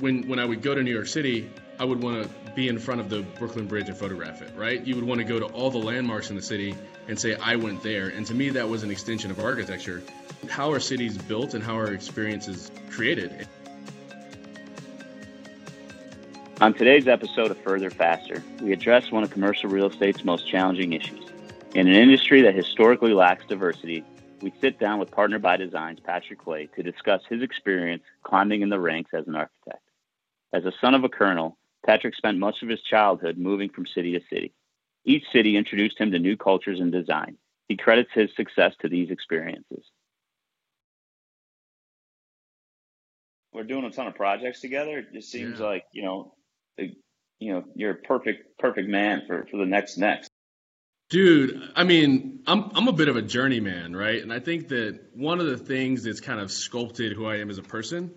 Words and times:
when 0.00 0.28
when 0.28 0.38
I 0.38 0.44
would 0.44 0.62
go 0.62 0.74
to 0.74 0.82
New 0.82 0.92
York 0.92 1.06
City, 1.06 1.50
I 1.78 1.84
would 1.84 2.02
want 2.02 2.22
to 2.22 2.52
be 2.54 2.68
in 2.68 2.78
front 2.78 3.00
of 3.00 3.08
the 3.08 3.22
Brooklyn 3.38 3.66
Bridge 3.66 3.88
and 3.88 3.96
photograph 3.96 4.42
it, 4.42 4.52
right? 4.56 4.84
You 4.84 4.94
would 4.96 5.04
want 5.04 5.18
to 5.18 5.24
go 5.24 5.38
to 5.38 5.46
all 5.46 5.70
the 5.70 5.78
landmarks 5.78 6.30
in 6.30 6.36
the 6.36 6.42
city 6.42 6.74
and 7.08 7.18
say, 7.18 7.34
I 7.36 7.56
went 7.56 7.82
there. 7.82 8.08
And 8.08 8.26
to 8.26 8.34
me, 8.34 8.50
that 8.50 8.68
was 8.68 8.82
an 8.82 8.90
extension 8.90 9.30
of 9.30 9.40
architecture. 9.40 10.02
How 10.48 10.70
are 10.72 10.80
cities 10.80 11.16
built 11.16 11.54
and 11.54 11.62
how 11.62 11.78
are 11.78 11.92
experiences 11.92 12.70
created? 12.90 13.48
On 16.60 16.72
today's 16.72 17.08
episode 17.08 17.50
of 17.50 17.58
Further 17.62 17.90
Faster, 17.90 18.42
we 18.60 18.72
address 18.72 19.10
one 19.10 19.24
of 19.24 19.30
commercial 19.30 19.68
real 19.68 19.90
estate's 19.90 20.24
most 20.24 20.48
challenging 20.48 20.92
issues. 20.92 21.24
In 21.74 21.88
an 21.88 21.94
industry 21.94 22.42
that 22.42 22.54
historically 22.54 23.14
lacks 23.14 23.44
diversity, 23.46 24.04
we 24.42 24.52
sit 24.60 24.78
down 24.78 24.98
with 24.98 25.10
Partner 25.10 25.38
by 25.38 25.56
Design's 25.56 26.00
Patrick 26.00 26.40
Clay 26.40 26.68
to 26.76 26.82
discuss 26.82 27.22
his 27.28 27.42
experience 27.42 28.02
climbing 28.22 28.62
in 28.62 28.68
the 28.68 28.80
ranks 28.80 29.12
as 29.14 29.26
an 29.26 29.36
architect. 29.36 29.82
As 30.52 30.64
a 30.64 30.72
son 30.80 30.94
of 30.94 31.04
a 31.04 31.08
colonel, 31.08 31.56
Patrick 31.86 32.14
spent 32.14 32.38
much 32.38 32.62
of 32.62 32.68
his 32.68 32.82
childhood 32.82 33.38
moving 33.38 33.70
from 33.70 33.86
city 33.86 34.12
to 34.12 34.20
city. 34.28 34.52
Each 35.04 35.24
city 35.32 35.56
introduced 35.56 35.98
him 35.98 36.10
to 36.12 36.18
new 36.18 36.36
cultures 36.36 36.80
and 36.80 36.92
design. 36.92 37.38
He 37.68 37.76
credits 37.76 38.10
his 38.12 38.30
success 38.36 38.74
to 38.80 38.88
these 38.88 39.10
experiences. 39.10 39.84
We're 43.52 43.64
doing 43.64 43.84
a 43.84 43.90
ton 43.90 44.06
of 44.06 44.14
projects 44.14 44.60
together. 44.60 44.98
It 44.98 45.12
just 45.12 45.30
seems 45.30 45.60
yeah. 45.60 45.66
like, 45.66 45.84
you 45.92 46.04
know, 46.04 46.34
you 46.78 47.52
know, 47.52 47.64
you're 47.74 47.92
a 47.92 47.96
perfect, 47.96 48.58
perfect 48.58 48.88
man 48.88 49.22
for, 49.26 49.46
for 49.50 49.56
the 49.56 49.66
next 49.66 49.98
next. 49.98 50.31
Dude, 51.12 51.60
I 51.76 51.84
mean, 51.84 52.40
I'm 52.46 52.70
I'm 52.74 52.88
a 52.88 52.92
bit 52.92 53.08
of 53.08 53.16
a 53.16 53.20
journeyman, 53.20 53.94
right? 53.94 54.22
And 54.22 54.32
I 54.32 54.40
think 54.40 54.68
that 54.68 54.98
one 55.12 55.40
of 55.40 55.46
the 55.46 55.58
things 55.58 56.04
that's 56.04 56.20
kind 56.20 56.40
of 56.40 56.50
sculpted 56.50 57.12
who 57.12 57.26
I 57.26 57.36
am 57.36 57.50
as 57.50 57.58
a 57.58 57.62
person 57.62 58.14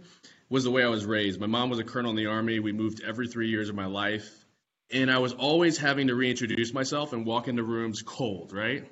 was 0.50 0.64
the 0.64 0.72
way 0.72 0.82
I 0.82 0.88
was 0.88 1.06
raised. 1.06 1.38
My 1.42 1.46
mom 1.46 1.70
was 1.70 1.80
a 1.80 1.84
colonel 1.84 2.12
in 2.12 2.16
the 2.16 2.28
army. 2.28 2.60
We 2.60 2.72
moved 2.72 3.04
every 3.06 3.28
three 3.28 3.50
years 3.50 3.68
of 3.68 3.76
my 3.76 3.88
life. 3.88 4.46
And 4.94 5.12
I 5.12 5.18
was 5.18 5.34
always 5.34 5.78
having 5.78 6.08
to 6.08 6.16
reintroduce 6.16 6.74
myself 6.74 7.12
and 7.12 7.26
walk 7.26 7.50
into 7.50 7.64
rooms 7.64 8.02
cold, 8.02 8.54
right? 8.54 8.90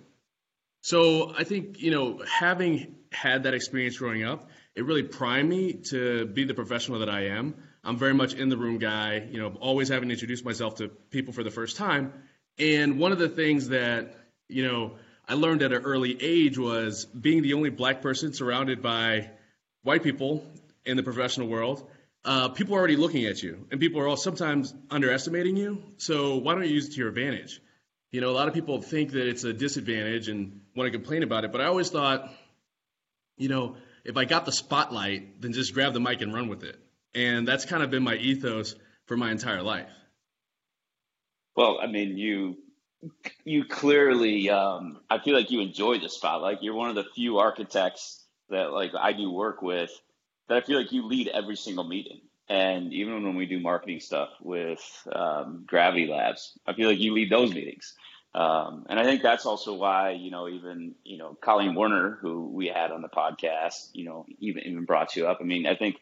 So 0.81 1.33
I 1.33 1.45
think, 1.45 1.81
you 1.81 1.91
know, 1.91 2.21
having 2.29 2.95
had 3.13 3.43
that 3.43 3.53
experience 3.53 3.99
growing 3.99 4.25
up, 4.25 4.49
it 4.75 4.83
really 4.83 5.03
primed 5.03 5.47
me 5.47 5.75
to 5.91 6.25
be 6.25 6.43
the 6.43 6.53
professional 6.53 6.99
that 6.99 7.09
I 7.09 7.27
am. 7.27 7.55
I'm 7.85 7.95
very 7.95 8.13
much 8.13 8.33
in 8.33 8.49
the 8.49 8.57
room 8.57 8.79
guy, 8.79 9.25
you 9.31 9.39
know, 9.39 9.55
always 9.61 9.87
having 9.87 10.09
to 10.09 10.13
introduce 10.13 10.43
myself 10.43 10.75
to 10.79 10.89
people 10.89 11.31
for 11.31 11.43
the 11.45 11.51
first 11.51 11.77
time. 11.77 12.11
And 12.57 12.99
one 12.99 13.11
of 13.11 13.19
the 13.19 13.29
things 13.29 13.69
that, 13.69 14.15
you 14.47 14.67
know, 14.67 14.93
I 15.27 15.35
learned 15.35 15.61
at 15.61 15.71
an 15.71 15.83
early 15.83 16.21
age 16.21 16.57
was 16.57 17.05
being 17.05 17.41
the 17.41 17.53
only 17.53 17.69
black 17.69 18.01
person 18.01 18.33
surrounded 18.33 18.81
by 18.81 19.29
white 19.83 20.03
people 20.03 20.45
in 20.85 20.97
the 20.97 21.03
professional 21.03 21.47
world, 21.47 21.89
uh, 22.25 22.49
people 22.49 22.75
are 22.75 22.79
already 22.79 22.95
looking 22.95 23.25
at 23.25 23.41
you, 23.41 23.67
and 23.71 23.79
people 23.79 23.99
are 23.99 24.07
all 24.07 24.17
sometimes 24.17 24.73
underestimating 24.89 25.57
you. 25.57 25.83
So 25.97 26.37
why 26.37 26.55
don't 26.55 26.65
you 26.65 26.73
use 26.73 26.87
it 26.87 26.93
to 26.93 26.97
your 26.97 27.09
advantage? 27.09 27.61
You 28.11 28.21
know, 28.21 28.29
a 28.29 28.35
lot 28.35 28.47
of 28.47 28.53
people 28.53 28.81
think 28.81 29.11
that 29.11 29.27
it's 29.27 29.43
a 29.43 29.53
disadvantage 29.53 30.29
and 30.29 30.61
want 30.75 30.91
to 30.91 30.97
complain 30.97 31.23
about 31.23 31.43
it, 31.45 31.51
but 31.51 31.61
I 31.61 31.65
always 31.65 31.89
thought, 31.89 32.31
you 33.37 33.49
know, 33.49 33.75
if 34.05 34.17
I 34.17 34.25
got 34.25 34.45
the 34.45 34.51
spotlight, 34.51 35.41
then 35.41 35.53
just 35.53 35.73
grab 35.73 35.93
the 35.93 35.99
mic 35.99 36.21
and 36.21 36.33
run 36.33 36.47
with 36.47 36.63
it. 36.63 36.77
And 37.15 37.47
that's 37.47 37.65
kind 37.65 37.83
of 37.83 37.89
been 37.89 38.03
my 38.03 38.15
ethos 38.15 38.75
for 39.05 39.17
my 39.17 39.31
entire 39.31 39.61
life. 39.61 39.89
Well, 41.55 41.79
I 41.81 41.87
mean, 41.87 42.17
you 42.17 42.57
you 43.43 43.65
clearly, 43.65 44.49
um, 44.49 44.99
I 45.09 45.19
feel 45.19 45.35
like 45.35 45.51
you 45.51 45.61
enjoy 45.61 45.99
the 45.99 46.09
spotlight. 46.09 46.63
You're 46.63 46.73
one 46.73 46.89
of 46.89 46.95
the 46.95 47.03
few 47.15 47.39
architects 47.39 48.23
that 48.49 48.71
like 48.71 48.91
I 48.97 49.13
do 49.13 49.29
work 49.31 49.61
with 49.61 49.91
that 50.47 50.57
I 50.57 50.61
feel 50.65 50.77
like 50.77 50.91
you 50.91 51.05
lead 51.05 51.27
every 51.27 51.55
single 51.55 51.83
meeting. 51.83 52.21
And 52.49 52.93
even 52.93 53.23
when 53.23 53.35
we 53.35 53.45
do 53.45 53.59
marketing 53.59 53.99
stuff 53.99 54.29
with 54.41 54.81
um, 55.13 55.63
Gravity 55.65 56.07
Labs, 56.07 56.57
I 56.67 56.73
feel 56.73 56.89
like 56.89 56.99
you 56.99 57.13
lead 57.13 57.31
those 57.31 57.53
meetings. 57.53 57.93
Um, 58.35 58.85
and 58.89 58.99
I 58.99 59.03
think 59.03 59.21
that's 59.21 59.45
also 59.45 59.75
why, 59.75 60.11
you 60.11 60.31
know, 60.31 60.49
even, 60.49 60.95
you 61.03 61.17
know, 61.17 61.37
Colleen 61.41 61.75
Warner, 61.75 62.17
who 62.21 62.47
we 62.49 62.67
had 62.67 62.91
on 62.91 63.01
the 63.01 63.07
podcast, 63.07 63.89
you 63.93 64.05
know, 64.05 64.25
even, 64.39 64.63
even 64.63 64.85
brought 64.85 65.15
you 65.15 65.27
up. 65.27 65.37
I 65.39 65.43
mean, 65.43 65.65
I 65.67 65.75
think 65.75 65.97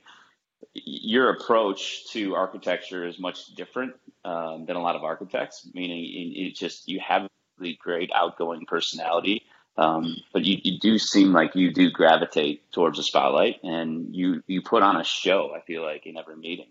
your 0.73 1.31
approach 1.31 2.11
to 2.11 2.35
architecture 2.35 3.07
is 3.07 3.19
much 3.19 3.53
different 3.55 3.93
um, 4.23 4.65
than 4.65 4.75
a 4.75 4.81
lot 4.81 4.95
of 4.95 5.03
architects, 5.03 5.67
meaning 5.73 6.33
it 6.35 6.55
just, 6.55 6.87
you 6.87 6.99
have 7.05 7.23
a 7.23 7.29
really 7.57 7.77
great 7.81 8.09
outgoing 8.15 8.65
personality 8.65 9.43
um, 9.77 10.17
but 10.33 10.43
you, 10.43 10.57
you 10.63 10.79
do 10.79 10.97
seem 10.99 11.31
like 11.31 11.55
you 11.55 11.73
do 11.73 11.91
gravitate 11.91 12.71
towards 12.71 12.97
the 12.97 13.03
spotlight 13.03 13.63
and 13.63 14.15
you, 14.15 14.43
you 14.45 14.61
put 14.61 14.83
on 14.83 14.97
a 14.97 15.03
show, 15.03 15.53
I 15.55 15.61
feel 15.61 15.81
like, 15.81 16.05
in 16.05 16.17
every 16.17 16.35
meeting. 16.35 16.67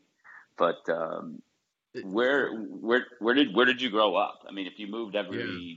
But 0.58 0.88
um, 0.90 1.40
where 2.04 2.52
where 2.52 3.06
where 3.18 3.34
did 3.34 3.54
where 3.54 3.64
did 3.64 3.80
you 3.80 3.88
grow 3.88 4.14
up? 4.14 4.44
I 4.46 4.52
mean, 4.52 4.66
if 4.66 4.78
you 4.78 4.86
moved 4.86 5.16
every 5.16 5.42
yeah. 5.42 5.76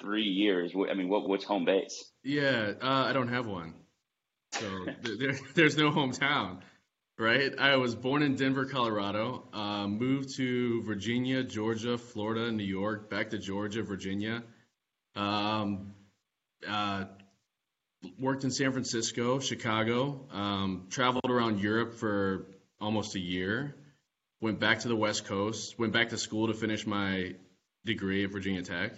three 0.00 0.22
years, 0.22 0.72
I 0.74 0.94
mean, 0.94 1.10
what 1.10 1.28
what's 1.28 1.44
home 1.44 1.66
base? 1.66 2.10
Yeah, 2.22 2.72
uh, 2.80 3.04
I 3.06 3.12
don't 3.12 3.28
have 3.28 3.46
one, 3.46 3.74
so 4.52 4.86
there, 5.02 5.38
there's 5.54 5.76
no 5.76 5.90
hometown, 5.90 6.60
right? 7.18 7.52
I 7.58 7.76
was 7.76 7.94
born 7.94 8.22
in 8.22 8.36
Denver, 8.36 8.64
Colorado. 8.64 9.44
Uh, 9.52 9.86
moved 9.86 10.36
to 10.36 10.82
Virginia, 10.82 11.42
Georgia, 11.42 11.98
Florida, 11.98 12.50
New 12.50 12.64
York, 12.64 13.10
back 13.10 13.30
to 13.30 13.38
Georgia, 13.38 13.82
Virginia. 13.82 14.42
Um, 15.14 15.94
uh, 16.68 17.04
worked 18.18 18.44
in 18.44 18.50
San 18.50 18.72
Francisco, 18.72 19.38
Chicago, 19.38 20.26
um, 20.32 20.86
traveled 20.90 21.30
around 21.30 21.60
Europe 21.60 21.94
for 21.94 22.46
almost 22.80 23.14
a 23.14 23.20
year, 23.20 23.74
went 24.40 24.58
back 24.58 24.80
to 24.80 24.88
the 24.88 24.96
West 24.96 25.24
Coast, 25.24 25.78
went 25.78 25.92
back 25.92 26.10
to 26.10 26.18
school 26.18 26.48
to 26.48 26.54
finish 26.54 26.86
my 26.86 27.34
degree 27.84 28.24
at 28.24 28.30
Virginia 28.30 28.62
Tech, 28.62 28.92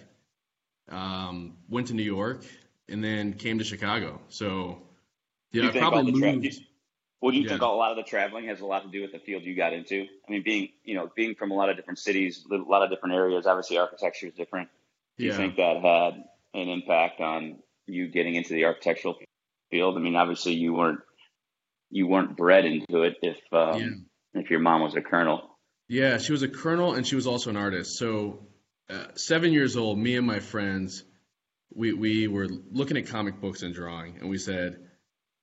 um, 0.89 1.57
went 1.69 1.87
to 1.87 1.93
New 1.93 2.03
York, 2.03 2.43
and 2.89 3.03
then 3.03 3.33
came 3.33 3.59
to 3.59 3.63
Chicago. 3.63 4.19
So, 4.29 4.81
yeah, 5.51 5.69
I 5.69 5.71
probably 5.71 6.11
moved. 6.13 6.43
Tra- 6.43 6.63
well, 7.21 7.31
do 7.31 7.37
you 7.37 7.43
yeah. 7.43 7.49
think 7.49 7.61
a 7.61 7.65
lot 7.65 7.91
of 7.91 7.97
the 7.97 8.03
traveling 8.03 8.47
has 8.47 8.59
a 8.61 8.65
lot 8.65 8.83
to 8.83 8.89
do 8.89 9.01
with 9.01 9.11
the 9.11 9.19
field 9.19 9.43
you 9.43 9.55
got 9.55 9.73
into? 9.73 10.05
I 10.27 10.31
mean, 10.31 10.43
being 10.43 10.69
you 10.83 10.95
know 10.95 11.09
being 11.15 11.35
from 11.35 11.51
a 11.51 11.55
lot 11.55 11.69
of 11.69 11.75
different 11.75 11.99
cities, 11.99 12.45
a 12.51 12.55
lot 12.55 12.83
of 12.83 12.89
different 12.89 13.15
areas. 13.15 13.47
Obviously, 13.47 13.77
architecture 13.77 14.27
is 14.27 14.33
different. 14.33 14.69
Do 15.17 15.25
you 15.25 15.31
yeah. 15.31 15.37
think 15.37 15.55
that 15.55 15.81
had 15.81 16.23
an 16.53 16.69
impact 16.69 17.19
on 17.19 17.59
you 17.87 18.07
getting 18.07 18.35
into 18.35 18.53
the 18.53 18.65
architectural 18.65 19.15
field? 19.71 19.97
I 19.97 19.99
mean, 19.99 20.15
obviously 20.15 20.53
you 20.53 20.73
weren't 20.73 20.99
you 21.89 22.07
weren't 22.07 22.37
bred 22.37 22.65
into 22.65 23.03
it 23.03 23.17
if 23.21 23.37
um, 23.51 23.79
yeah. 24.33 24.41
if 24.41 24.49
your 24.51 24.59
mom 24.59 24.81
was 24.81 24.95
a 24.95 25.01
colonel. 25.01 25.57
Yeah, 25.87 26.17
she 26.17 26.33
was 26.33 26.43
a 26.43 26.49
colonel 26.49 26.93
and 26.93 27.07
she 27.07 27.15
was 27.15 27.27
also 27.27 27.49
an 27.49 27.57
artist. 27.57 27.97
So, 27.97 28.47
uh, 28.89 29.05
seven 29.15 29.53
years 29.53 29.77
old, 29.77 29.97
me 29.97 30.17
and 30.17 30.27
my 30.27 30.39
friends, 30.39 31.03
we 31.73 31.93
we 31.93 32.27
were 32.27 32.47
looking 32.47 32.97
at 32.97 33.07
comic 33.07 33.39
books 33.39 33.63
and 33.63 33.73
drawing, 33.73 34.17
and 34.19 34.29
we 34.29 34.37
said, 34.37 34.77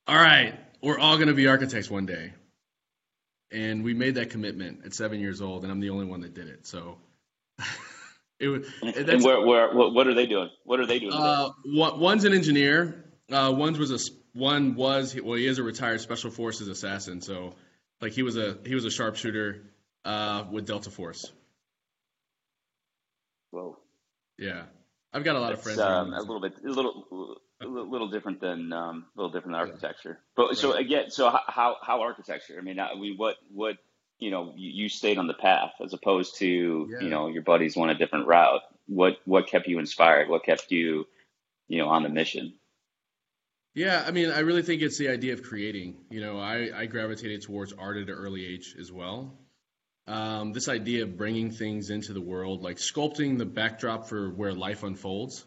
"All 0.06 0.16
right, 0.16 0.58
we're 0.84 0.98
all 0.98 1.16
going 1.16 1.28
to 1.28 1.34
be 1.34 1.48
architects 1.48 1.90
one 1.90 2.06
day." 2.06 2.32
And 3.50 3.84
we 3.84 3.94
made 3.94 4.16
that 4.16 4.30
commitment 4.30 4.84
at 4.84 4.94
seven 4.94 5.20
years 5.20 5.40
old, 5.40 5.62
and 5.62 5.72
I'm 5.72 5.80
the 5.80 5.90
only 5.90 6.06
one 6.06 6.20
that 6.20 6.34
did 6.34 6.48
it. 6.48 6.66
So. 6.66 6.98
It 8.40 8.48
was. 8.48 8.66
And 8.82 9.22
where, 9.22 9.40
where, 9.46 9.72
what 9.72 10.08
are 10.08 10.14
they 10.14 10.26
doing? 10.26 10.50
What 10.64 10.80
are 10.80 10.86
they 10.86 10.98
doing? 10.98 11.12
Uh, 11.12 11.50
one's 11.64 12.24
an 12.24 12.34
engineer. 12.34 13.04
Uh, 13.30 13.52
one 13.52 13.78
was 13.78 13.92
a 13.92 13.98
one 14.34 14.74
was 14.74 15.16
well, 15.20 15.38
he 15.38 15.46
is 15.46 15.58
a 15.58 15.62
retired 15.62 16.00
special 16.00 16.30
forces 16.30 16.68
assassin. 16.68 17.20
So, 17.20 17.54
like 18.00 18.12
he 18.12 18.22
was 18.22 18.36
a 18.36 18.58
he 18.66 18.74
was 18.74 18.84
a 18.84 18.90
sharpshooter 18.90 19.62
uh, 20.04 20.44
with 20.50 20.66
Delta 20.66 20.90
Force. 20.90 21.32
Whoa. 23.50 23.78
Yeah, 24.36 24.64
I've 25.12 25.24
got 25.24 25.36
a 25.36 25.40
lot 25.40 25.52
of 25.52 25.62
friends. 25.62 25.78
Um, 25.78 26.12
a 26.12 26.20
little 26.20 26.40
bit, 26.40 26.54
a 26.64 26.68
little, 26.68 27.36
a 27.60 27.66
little 27.66 28.08
different 28.08 28.40
than 28.40 28.72
um, 28.72 29.06
a 29.16 29.20
little 29.20 29.32
different 29.32 29.52
than 29.52 29.60
architecture. 29.60 30.18
But 30.36 30.48
right. 30.48 30.56
so 30.56 30.72
again, 30.72 31.10
so 31.10 31.30
how 31.30 31.76
how 31.80 32.02
architecture? 32.02 32.56
I 32.58 32.62
mean, 32.62 32.78
I 32.78 32.94
mean, 32.94 33.16
what 33.16 33.36
what 33.52 33.76
you 34.18 34.30
know 34.30 34.52
you, 34.56 34.70
you 34.70 34.88
stayed 34.88 35.18
on 35.18 35.26
the 35.26 35.34
path 35.34 35.72
as 35.82 35.92
opposed 35.92 36.38
to 36.38 36.88
yeah. 36.90 37.00
you 37.00 37.10
know 37.10 37.28
your 37.28 37.42
buddies 37.42 37.76
went 37.76 37.90
a 37.90 37.94
different 37.94 38.26
route 38.26 38.62
what 38.86 39.18
what 39.24 39.46
kept 39.48 39.66
you 39.66 39.78
inspired 39.78 40.28
what 40.28 40.44
kept 40.44 40.70
you 40.70 41.06
you 41.68 41.78
know 41.78 41.88
on 41.88 42.02
the 42.02 42.08
mission 42.08 42.54
yeah 43.74 44.04
i 44.06 44.10
mean 44.10 44.30
i 44.30 44.40
really 44.40 44.62
think 44.62 44.82
it's 44.82 44.98
the 44.98 45.08
idea 45.08 45.32
of 45.32 45.42
creating 45.42 45.96
you 46.10 46.20
know 46.20 46.38
i 46.38 46.70
i 46.74 46.86
gravitated 46.86 47.42
towards 47.42 47.72
art 47.72 47.96
at 47.96 48.08
an 48.08 48.14
early 48.14 48.44
age 48.44 48.74
as 48.78 48.90
well 48.90 49.38
um, 50.06 50.52
this 50.52 50.68
idea 50.68 51.04
of 51.04 51.16
bringing 51.16 51.50
things 51.50 51.88
into 51.88 52.12
the 52.12 52.20
world 52.20 52.62
like 52.62 52.76
sculpting 52.76 53.38
the 53.38 53.46
backdrop 53.46 54.06
for 54.08 54.30
where 54.30 54.52
life 54.52 54.82
unfolds 54.82 55.44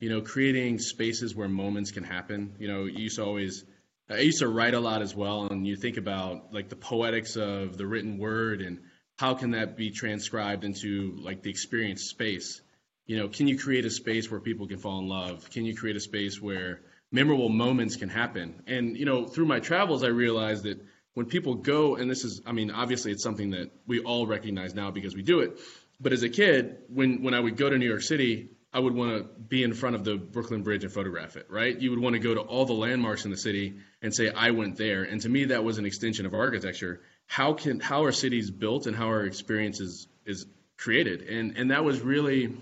you 0.00 0.08
know 0.08 0.20
creating 0.20 0.78
spaces 0.78 1.34
where 1.34 1.48
moments 1.48 1.92
can 1.92 2.02
happen 2.02 2.54
you 2.58 2.66
know 2.66 2.84
you 2.84 3.04
used 3.04 3.16
to 3.16 3.24
always 3.24 3.64
I 4.10 4.18
used 4.18 4.40
to 4.40 4.48
write 4.48 4.74
a 4.74 4.80
lot 4.80 5.02
as 5.02 5.14
well, 5.14 5.46
and 5.46 5.64
you 5.64 5.76
think 5.76 5.96
about 5.96 6.52
like 6.52 6.68
the 6.68 6.74
poetics 6.74 7.36
of 7.36 7.76
the 7.76 7.86
written 7.86 8.18
word 8.18 8.60
and 8.60 8.80
how 9.18 9.34
can 9.34 9.52
that 9.52 9.76
be 9.76 9.90
transcribed 9.92 10.64
into 10.64 11.16
like 11.20 11.42
the 11.42 11.50
experience 11.50 12.02
space. 12.02 12.60
You 13.06 13.18
know, 13.18 13.28
can 13.28 13.46
you 13.46 13.56
create 13.56 13.84
a 13.84 13.90
space 13.90 14.28
where 14.28 14.40
people 14.40 14.66
can 14.66 14.78
fall 14.78 14.98
in 14.98 15.08
love? 15.08 15.48
Can 15.50 15.64
you 15.64 15.76
create 15.76 15.94
a 15.94 16.00
space 16.00 16.40
where 16.40 16.80
memorable 17.12 17.48
moments 17.48 17.94
can 17.96 18.08
happen? 18.08 18.62
And 18.66 18.96
you 18.96 19.04
know, 19.04 19.26
through 19.26 19.46
my 19.46 19.60
travels, 19.60 20.02
I 20.02 20.08
realized 20.08 20.64
that 20.64 20.80
when 21.14 21.26
people 21.26 21.54
go, 21.54 21.94
and 21.94 22.10
this 22.10 22.24
is, 22.24 22.40
I 22.44 22.52
mean, 22.52 22.72
obviously 22.72 23.12
it's 23.12 23.22
something 23.22 23.50
that 23.50 23.70
we 23.86 24.00
all 24.00 24.26
recognize 24.26 24.74
now 24.74 24.90
because 24.90 25.14
we 25.14 25.22
do 25.22 25.40
it. 25.40 25.60
But 26.00 26.12
as 26.12 26.24
a 26.24 26.28
kid, 26.28 26.78
when, 26.88 27.22
when 27.22 27.34
I 27.34 27.40
would 27.40 27.56
go 27.56 27.70
to 27.70 27.78
New 27.78 27.88
York 27.88 28.02
City, 28.02 28.48
I 28.72 28.78
would 28.78 28.94
want 28.94 29.16
to 29.16 29.40
be 29.40 29.64
in 29.64 29.74
front 29.74 29.96
of 29.96 30.04
the 30.04 30.16
Brooklyn 30.16 30.62
Bridge 30.62 30.84
and 30.84 30.92
photograph 30.92 31.36
it, 31.36 31.46
right? 31.50 31.76
You 31.76 31.90
would 31.90 31.98
want 31.98 32.14
to 32.14 32.20
go 32.20 32.34
to 32.34 32.40
all 32.40 32.66
the 32.66 32.72
landmarks 32.72 33.24
in 33.24 33.32
the 33.32 33.36
city 33.36 33.74
and 34.00 34.14
say, 34.14 34.30
I 34.30 34.52
went 34.52 34.76
there. 34.76 35.02
And 35.02 35.20
to 35.22 35.28
me, 35.28 35.46
that 35.46 35.64
was 35.64 35.78
an 35.78 35.86
extension 35.86 36.24
of 36.24 36.34
architecture. 36.34 37.00
How 37.26 37.52
can 37.54 37.80
how 37.80 38.04
are 38.04 38.12
cities 38.12 38.50
built 38.50 38.86
and 38.86 38.96
how 38.96 39.08
our 39.08 39.24
experiences 39.24 40.06
is 40.24 40.46
created? 40.76 41.22
And 41.22 41.56
and 41.56 41.70
that 41.72 41.84
was 41.84 42.00
really 42.00 42.56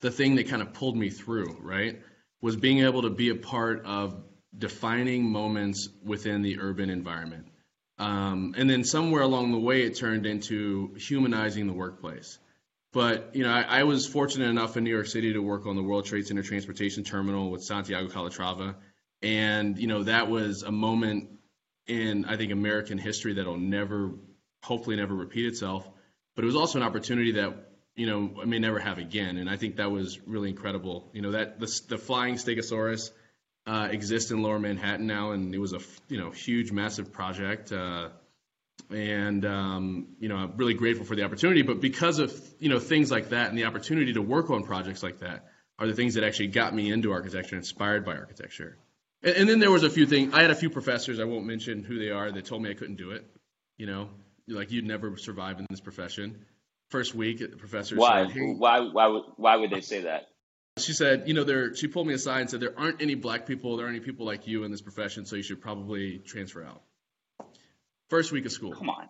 the 0.00 0.10
thing 0.10 0.36
that 0.36 0.48
kind 0.48 0.62
of 0.62 0.72
pulled 0.72 0.96
me 0.96 1.10
through, 1.10 1.58
right? 1.60 2.02
Was 2.40 2.56
being 2.56 2.80
able 2.80 3.02
to 3.02 3.10
be 3.10 3.30
a 3.30 3.36
part 3.36 3.84
of 3.86 4.16
defining 4.56 5.30
moments 5.30 5.88
within 6.04 6.42
the 6.42 6.58
urban 6.60 6.90
environment. 6.90 7.46
Um, 7.98 8.54
and 8.56 8.68
then 8.68 8.84
somewhere 8.84 9.22
along 9.22 9.52
the 9.52 9.58
way, 9.58 9.82
it 9.82 9.96
turned 9.96 10.26
into 10.26 10.94
humanizing 10.98 11.66
the 11.66 11.72
workplace. 11.72 12.38
But 12.96 13.36
you 13.36 13.44
know, 13.44 13.50
I, 13.50 13.80
I, 13.80 13.82
was 13.82 14.06
fortunate 14.06 14.48
enough 14.48 14.78
in 14.78 14.84
New 14.84 14.88
York 14.88 15.04
City 15.04 15.34
to 15.34 15.40
work 15.40 15.66
on 15.66 15.76
the 15.76 15.82
World 15.82 16.06
Trade 16.06 16.26
Center 16.26 16.42
Transportation 16.42 17.04
Terminal 17.04 17.50
with 17.50 17.62
Santiago 17.62 18.08
Calatrava, 18.08 18.74
and 19.20 19.78
you 19.78 19.86
know 19.86 20.04
that 20.04 20.30
was 20.30 20.62
a 20.62 20.72
moment 20.72 21.28
in 21.86 22.24
I 22.24 22.38
think 22.38 22.52
American 22.52 22.96
history 22.96 23.34
that'll 23.34 23.58
never, 23.58 24.12
hopefully, 24.62 24.96
never 24.96 25.14
repeat 25.14 25.44
itself. 25.44 25.86
But 26.36 26.44
it 26.44 26.46
was 26.46 26.56
also 26.56 26.78
an 26.78 26.86
opportunity 26.86 27.32
that 27.32 27.68
you 27.96 28.06
know 28.06 28.40
I 28.40 28.46
may 28.46 28.60
never 28.60 28.78
have 28.78 28.96
again, 28.96 29.36
and 29.36 29.50
I 29.50 29.58
think 29.58 29.76
that 29.76 29.90
was 29.90 30.18
really 30.26 30.48
incredible. 30.48 31.10
You 31.12 31.20
know 31.20 31.32
that 31.32 31.60
the, 31.60 31.80
the 31.88 31.98
flying 31.98 32.36
Stegosaurus 32.36 33.10
uh, 33.66 33.88
exists 33.90 34.30
in 34.30 34.40
Lower 34.40 34.58
Manhattan 34.58 35.06
now, 35.06 35.32
and 35.32 35.54
it 35.54 35.58
was 35.58 35.74
a 35.74 35.80
you 36.08 36.18
know 36.18 36.30
huge, 36.30 36.72
massive 36.72 37.12
project. 37.12 37.72
Uh, 37.72 38.08
and 38.90 39.44
um, 39.44 40.08
you 40.18 40.28
know, 40.28 40.36
I'm 40.36 40.56
really 40.56 40.74
grateful 40.74 41.04
for 41.04 41.16
the 41.16 41.24
opportunity. 41.24 41.62
But 41.62 41.80
because 41.80 42.18
of 42.18 42.32
you 42.58 42.68
know 42.68 42.78
things 42.78 43.10
like 43.10 43.30
that 43.30 43.48
and 43.48 43.58
the 43.58 43.64
opportunity 43.64 44.12
to 44.14 44.22
work 44.22 44.50
on 44.50 44.62
projects 44.62 45.02
like 45.02 45.20
that 45.20 45.46
are 45.78 45.86
the 45.86 45.94
things 45.94 46.14
that 46.14 46.24
actually 46.24 46.48
got 46.48 46.74
me 46.74 46.90
into 46.90 47.12
architecture, 47.12 47.56
inspired 47.56 48.04
by 48.04 48.16
architecture. 48.16 48.78
And, 49.22 49.36
and 49.36 49.48
then 49.48 49.58
there 49.58 49.70
was 49.70 49.82
a 49.82 49.90
few 49.90 50.06
things. 50.06 50.32
I 50.34 50.42
had 50.42 50.50
a 50.50 50.54
few 50.54 50.70
professors. 50.70 51.20
I 51.20 51.24
won't 51.24 51.46
mention 51.46 51.84
who 51.84 51.98
they 51.98 52.10
are. 52.10 52.30
That 52.30 52.44
told 52.46 52.62
me 52.62 52.70
I 52.70 52.74
couldn't 52.74 52.96
do 52.96 53.10
it. 53.10 53.24
You 53.76 53.86
know, 53.86 54.08
like 54.48 54.70
you'd 54.70 54.86
never 54.86 55.16
survive 55.16 55.58
in 55.58 55.66
this 55.68 55.80
profession. 55.80 56.46
First 56.90 57.14
week, 57.14 57.40
the 57.40 57.48
professor 57.48 57.96
why? 57.96 58.26
said, 58.26 58.32
hey, 58.32 58.54
why? 58.56 58.80
Why 58.80 59.06
would 59.08 59.24
why 59.36 59.56
would 59.56 59.70
they 59.70 59.80
say 59.80 60.02
that? 60.02 60.28
She 60.78 60.92
said, 60.92 61.24
you 61.26 61.34
know, 61.34 61.44
there. 61.44 61.74
She 61.74 61.88
pulled 61.88 62.06
me 62.06 62.14
aside 62.14 62.42
and 62.42 62.50
said, 62.50 62.60
there 62.60 62.78
aren't 62.78 63.00
any 63.00 63.14
black 63.14 63.46
people, 63.46 63.76
there 63.76 63.86
aren't 63.86 63.96
any 63.96 64.04
people 64.04 64.26
like 64.26 64.46
you 64.46 64.64
in 64.64 64.70
this 64.70 64.82
profession, 64.82 65.24
so 65.24 65.34
you 65.34 65.42
should 65.42 65.60
probably 65.60 66.18
transfer 66.18 66.62
out. 66.62 66.82
First 68.08 68.32
week 68.32 68.46
of 68.46 68.52
school. 68.52 68.72
Come 68.72 68.90
on. 68.90 69.08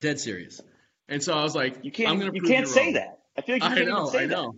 Dead 0.00 0.18
serious. 0.18 0.60
And 1.08 1.22
so 1.22 1.34
I 1.34 1.42
was 1.42 1.54
like, 1.54 1.84
you 1.84 1.90
can't. 1.90 2.22
You 2.34 2.42
can't 2.42 2.66
you 2.66 2.72
say 2.72 2.84
wrong. 2.84 2.92
that. 2.94 3.18
I 3.36 3.42
feel 3.42 3.56
like 3.56 3.62
you 3.62 3.68
I 3.68 3.74
can't 3.74 3.88
know. 3.88 4.00
even 4.02 4.12
say 4.12 4.22
I 4.22 4.26
know. 4.26 4.54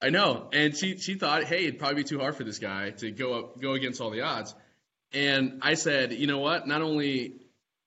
that. 0.00 0.06
I 0.06 0.10
know. 0.10 0.48
And 0.52 0.76
she 0.76 0.98
she 0.98 1.14
thought, 1.14 1.44
hey, 1.44 1.64
it'd 1.64 1.78
probably 1.78 2.02
be 2.02 2.04
too 2.04 2.18
hard 2.18 2.36
for 2.36 2.44
this 2.44 2.58
guy 2.58 2.90
to 2.90 3.10
go 3.10 3.34
up 3.38 3.60
go 3.60 3.72
against 3.72 4.00
all 4.00 4.10
the 4.10 4.20
odds. 4.20 4.54
And 5.12 5.60
I 5.62 5.74
said, 5.74 6.12
you 6.12 6.26
know 6.26 6.38
what? 6.38 6.66
Not 6.66 6.82
only 6.82 7.34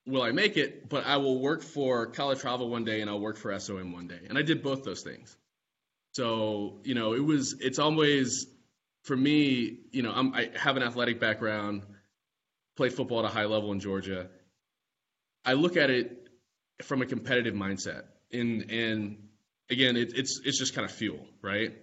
will 0.06 0.22
I 0.24 0.32
make 0.32 0.58
it, 0.58 0.88
but 0.90 1.06
I 1.06 1.18
will 1.18 1.40
work 1.40 1.62
for 1.62 2.08
Calatrava 2.12 2.68
one 2.68 2.86
day 2.86 3.02
and 3.02 3.10
I'll 3.10 3.20
work 3.20 3.38
for 3.38 3.58
SOM 3.60 3.92
one 3.92 4.08
day. 4.08 4.20
And 4.30 4.38
I 4.38 4.42
did 4.42 4.64
both 4.64 4.84
those 4.84 5.02
things. 5.04 5.36
So, 6.14 6.80
you 6.84 6.96
know, 6.96 7.14
it 7.14 7.24
was, 7.24 7.56
it's 7.60 7.78
always, 7.78 8.48
for 9.04 9.16
me, 9.16 9.80
you 9.92 10.02
know, 10.04 10.12
I'm, 10.16 10.34
I 10.34 10.50
have 10.56 10.78
an 10.78 10.84
athletic 10.84 11.20
background, 11.20 11.84
played 12.78 12.94
football 12.94 13.20
at 13.20 13.26
a 13.26 13.34
high 13.34 13.46
level 13.46 13.74
in 13.74 13.82
Georgia. 13.82 14.30
I 15.48 15.54
look 15.54 15.78
at 15.78 15.90
it 15.90 16.28
from 16.84 17.02
a 17.02 17.06
competitive 17.06 17.56
mindset. 17.56 18.04
And, 18.34 18.70
and 18.70 19.30
again, 19.70 19.96
it, 19.96 20.12
it's, 20.14 20.42
it's 20.44 20.60
just 20.60 20.76
kind 20.76 20.86
of 20.86 20.92
fuel, 20.92 21.26
right? 21.42 21.74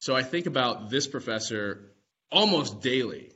So 0.00 0.16
I 0.16 0.22
think 0.22 0.46
about 0.46 0.88
this 0.88 1.06
professor 1.06 1.92
almost 2.32 2.80
daily 2.80 3.30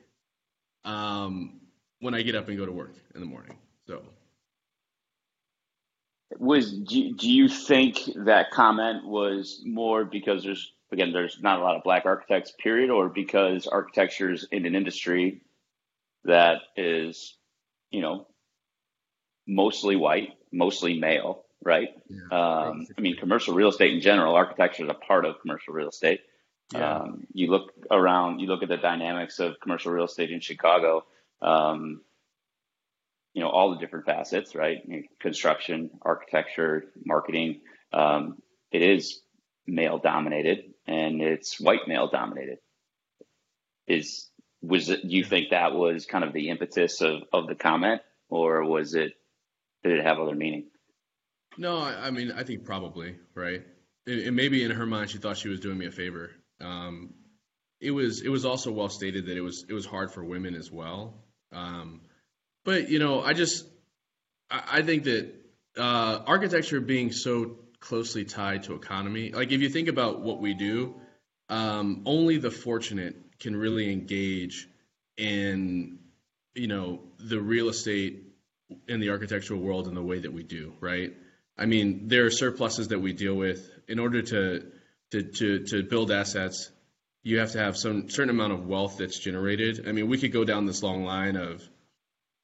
um, 0.85 1.61
when 2.01 2.15
I 2.15 2.23
get 2.23 2.35
up 2.35 2.49
and 2.49 2.57
go 2.57 2.65
to 2.65 2.73
work 2.73 2.95
in 3.15 3.21
the 3.21 3.27
morning. 3.27 3.59
So 3.87 4.03
was 6.39 6.73
do, 6.73 7.15
do 7.15 7.31
you 7.31 7.49
think 7.49 7.99
that 8.17 8.51
comment 8.51 9.07
was 9.07 9.63
more 9.65 10.05
because 10.05 10.43
there's 10.43 10.73
again 10.91 11.13
there's 11.13 11.39
not 11.41 11.61
a 11.61 11.63
lot 11.63 11.77
of 11.77 11.85
black 11.85 12.07
architects 12.07 12.53
period 12.59 12.91
or 12.91 13.09
because 13.09 13.67
architecture 13.67 14.33
is 14.33 14.47
in 14.51 14.67
an 14.67 14.75
industry 14.75 15.43
that 16.25 16.59
is 16.77 17.37
you 17.91 18.01
know 18.01 18.27
mostly 19.47 19.97
white 19.97 20.31
mostly 20.53 20.99
male 20.99 21.45
right 21.63 21.91
yeah, 22.09 22.23
um, 22.31 22.87
i 22.97 23.01
mean 23.01 23.17
commercial 23.17 23.55
real 23.55 23.69
estate 23.69 23.93
in 23.93 24.01
general 24.01 24.35
architecture 24.35 24.85
is 24.85 24.91
a 24.91 24.95
part 24.95 25.25
of 25.25 25.41
commercial 25.41 25.75
real 25.75 25.89
estate 25.89 26.21
yeah. 26.73 26.99
um, 26.99 27.27
you 27.33 27.51
look 27.51 27.73
around 27.91 28.41
you 28.41 28.47
look 28.47 28.63
at 28.63 28.69
the 28.69 28.77
dynamics 28.77 29.39
of 29.39 29.55
commercial 29.61 29.93
real 29.93 30.05
estate 30.05 30.31
in 30.31 30.41
chicago 30.41 31.05
um, 31.43 32.01
you 33.35 33.43
know 33.43 33.51
all 33.51 33.71
the 33.71 33.79
different 33.79 34.07
facets, 34.07 34.55
right? 34.55 34.81
construction, 35.21 35.91
architecture, 36.01 36.87
marketing. 37.05 37.61
Um, 37.93 38.41
it 38.71 38.81
is 38.81 39.21
male 39.67 39.99
dominated, 39.99 40.73
and 40.87 41.21
it's 41.21 41.61
white 41.61 41.87
male 41.87 42.09
dominated. 42.09 42.59
Is 43.87 44.31
was 44.63 44.89
it, 44.89 45.05
you 45.05 45.25
think 45.25 45.51
that 45.51 45.75
was 45.75 46.07
kind 46.07 46.25
of 46.25 46.33
the 46.33 46.49
impetus 46.49 47.01
of 47.03 47.23
of 47.33 47.49
the 47.49 47.57
comment, 47.57 48.01
or 48.31 48.65
was 48.65 48.95
it 48.95 49.13
did 49.85 49.99
it 49.99 50.05
have 50.05 50.19
other 50.19 50.35
meaning? 50.35 50.67
No, 51.57 51.79
I, 51.79 52.07
I 52.07 52.11
mean 52.11 52.33
I 52.33 52.43
think 52.43 52.65
probably 52.65 53.17
right. 53.35 53.63
And, 54.07 54.37
maybe 54.37 54.65
in 54.65 54.71
her 54.71 54.87
mind 54.87 55.11
she 55.11 55.19
thought 55.19 55.37
she 55.37 55.49
was 55.49 55.61
doing 55.61 55.79
me 55.79 55.87
a 55.87 55.91
favor. 55.91 56.31
Um, 56.61 57.15
it 57.81 57.91
was 57.91 58.23
it 58.23 58.29
was 58.29 58.45
also 58.45 58.73
well 58.73 58.89
stated 58.89 59.27
that 59.27 59.37
it 59.37 59.43
was 59.43 59.65
it 59.69 59.73
was 59.73 59.87
hard 59.87 60.11
for 60.11 60.25
women 60.25 60.55
as 60.55 60.71
well. 60.71 61.15
Um, 61.53 62.01
but 62.65 62.89
you 62.89 62.99
know, 62.99 63.23
I 63.23 63.35
just 63.35 63.67
I, 64.51 64.83
think 64.83 65.05
that 65.05 65.33
uh, 65.77 66.21
architecture 66.27 66.81
being 66.81 67.13
so 67.13 67.59
closely 67.81 68.25
tied 68.25 68.65
to 68.65 68.75
economy, 68.75 69.33
like 69.33 69.53
if 69.53 69.61
you 69.61 69.69
think 69.69 69.89
about 69.89 70.21
what 70.21 70.41
we 70.41 70.55
do, 70.55 70.95
um, 71.49 72.03
only 72.07 72.39
the 72.39 72.51
fortunate 72.51 73.17
can 73.41 73.57
really 73.57 73.93
engage 73.93 74.69
in 75.17 75.99
you 76.55 76.69
know 76.69 77.01
the 77.19 77.41
real 77.41 77.69
estate 77.69 78.24
in 78.89 79.01
the 79.01 79.11
architectural 79.11 79.61
world 79.61 79.89
in 79.89 79.95
the 79.95 80.03
way 80.03 80.21
that 80.21 80.33
we 80.33 80.43
do, 80.43 80.75
right? 80.81 81.13
I 81.57 81.67
mean, 81.67 82.09
there 82.09 82.27
are 82.27 82.31
surpluses 82.31 82.89
that 82.89 83.01
we 83.01 83.13
deal 83.13 83.35
with 83.35 83.71
in 83.89 83.99
order 83.99 84.23
to 84.23 84.71
to 85.13 85.23
to, 85.23 85.65
to 85.67 85.83
build 85.83 86.11
assets. 86.11 86.71
You 87.23 87.39
have 87.39 87.53
to 87.53 87.59
have 87.59 87.77
some 87.77 88.11
certain 88.11 88.31
amount 88.31 88.53
of 88.53 88.67
wealth 88.67 88.99
that's 88.99 89.19
generated. 89.19 89.87
I 89.89 89.93
mean, 89.93 90.09
we 90.09 90.19
could 90.19 90.33
go 90.33 90.45
down 90.45 90.67
this 90.67 90.83
long 90.83 91.05
line 91.05 91.37
of 91.37 91.63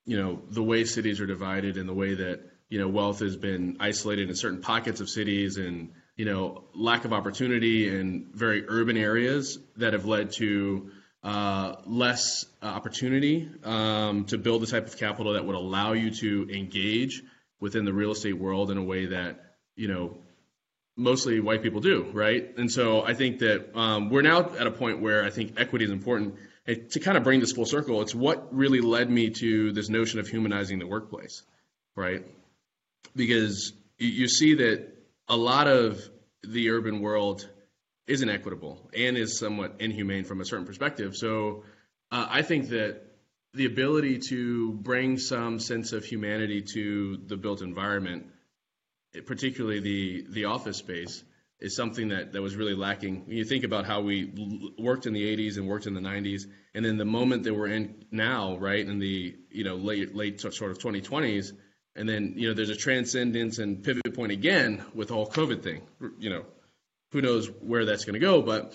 you 0.05 0.17
know 0.17 0.43
the 0.51 0.63
way 0.63 0.85
cities 0.85 1.21
are 1.21 1.27
divided 1.27 1.77
and 1.77 1.89
the 1.89 1.95
way 1.95 2.15
that 2.15 2.41
you 2.69 2.79
know 2.79 2.89
wealth 2.89 3.21
has 3.21 3.37
been 3.37 3.77
isolated 3.81 4.29
in 4.29 4.35
certain 4.35 4.61
pockets 4.61 5.01
of 5.01 5.09
cities 5.11 5.57
and 5.57 5.93
you 6.17 6.25
know 6.25 6.65
lack 6.75 7.05
of 7.05 7.13
opportunity 7.13 7.89
in 7.89 8.31
very 8.33 8.65
urban 8.69 8.97
areas 8.97 9.59
that 9.77 9.93
have 9.93 10.07
led 10.07 10.33
to 10.33 10.91
uh, 11.23 11.77
less 11.87 12.47
opportunity 12.63 13.49
um, 13.65 14.25
to 14.27 14.39
build 14.39 14.63
the 14.63 14.67
type 14.67 14.87
of 14.87 14.97
capital 14.97 15.35
that 15.35 15.45
would 15.45 15.57
allow 15.57 15.93
you 15.93 16.11
to 16.11 16.49
engage 16.51 17.23
within 17.61 17.85
the 17.85 17.93
real 17.93 18.13
estate 18.13 18.39
world 18.39 18.71
in 18.71 18.79
a 18.79 18.83
way 18.83 19.07
that 19.07 19.57
you 19.77 19.89
know 19.89 20.17
mostly 20.97 21.41
white 21.41 21.63
people 21.63 21.81
do, 21.81 22.11
right? 22.13 22.57
And 22.59 22.71
so 22.71 23.03
I 23.03 23.15
think 23.15 23.39
that 23.39 23.77
um, 23.79 24.11
we're 24.11 24.23
now 24.23 24.51
at 24.59 24.67
a 24.67 24.71
point 24.71 25.01
where 25.01 25.25
I 25.25 25.31
think 25.31 25.55
equity 25.59 25.85
is 25.85 25.91
important 25.91 26.37
to 26.67 27.01
kind 27.01 27.17
of 27.17 27.25
bring 27.25 27.41
this 27.41 27.53
full 27.53 27.67
circle, 27.67 28.03
it's 28.03 28.15
what 28.15 28.55
really 28.55 28.81
led 28.81 29.11
me 29.11 29.31
to 29.31 29.73
this 29.73 29.89
notion 29.89 30.21
of 30.21 30.29
humanizing 30.29 30.79
the 30.79 30.87
workplace, 30.87 31.43
right? 31.97 32.25
Because 33.17 33.73
you 33.99 34.29
see 34.29 34.55
that 34.55 34.89
a 35.29 35.37
lot 35.37 35.67
of 35.67 36.01
the 36.43 36.71
urban 36.71 37.01
world 37.01 37.49
isn't 38.11 38.29
equitable 38.29 38.91
and 38.93 39.17
is 39.17 39.39
somewhat 39.39 39.77
inhumane 39.79 40.25
from 40.25 40.41
a 40.41 40.45
certain 40.45 40.67
perspective. 40.67 41.17
So 41.17 41.63
uh, 42.11 42.27
I 42.29 42.43
think 42.43 42.71
that 42.71 43.03
the 43.55 43.67
ability 43.67 44.19
to 44.31 44.73
bring 44.73 45.17
some 45.17 45.61
sense 45.61 45.93
of 45.93 46.05
humanity 46.05 46.63
to 46.75 47.19
the 47.27 47.37
built 47.37 47.63
environment, 47.63 48.27
particularly 49.27 49.81
the 49.81 50.27
the 50.29 50.45
office 50.47 50.79
space, 50.79 51.23
is 51.61 51.77
something 51.77 52.09
that, 52.09 52.33
that 52.33 52.43
was 52.43 52.57
really 52.57 52.75
lacking. 52.75 53.27
When 53.27 53.37
you 53.37 53.45
think 53.45 53.65
about 53.65 53.87
how 53.87 54.01
we 54.01 54.33
l- 54.37 54.85
worked 54.85 55.07
in 55.07 55.13
the 55.13 55.25
80s 55.37 55.57
and 55.57 55.69
worked 55.69 55.87
in 55.87 55.95
the 55.95 56.01
90s, 56.01 56.43
and 56.75 56.85
then 56.85 56.97
the 56.97 57.05
moment 57.05 57.45
that 57.45 57.55
we're 57.55 57.69
in 57.69 58.05
now, 58.11 58.57
right, 58.59 58.85
in 58.85 58.99
the 58.99 59.37
you 59.51 59.65
know 59.65 59.77
late 59.77 60.17
late 60.17 60.41
sort 60.41 60.73
of 60.73 60.79
2020s, 60.79 61.53
and 61.95 62.09
then 62.09 62.35
you 62.37 62.49
know 62.49 62.55
there's 62.55 62.71
a 62.71 62.77
transcendence 62.77 63.59
and 63.59 63.85
pivot 63.85 64.15
point 64.15 64.33
again 64.33 64.85
with 64.95 65.09
the 65.09 65.15
whole 65.15 65.29
COVID 65.29 65.63
thing. 65.63 65.83
You 66.19 66.31
know, 66.31 66.45
who 67.13 67.21
knows 67.21 67.49
where 67.49 67.85
that's 67.85 68.05
going 68.05 68.15
to 68.15 68.21
go, 68.21 68.43
but 68.43 68.75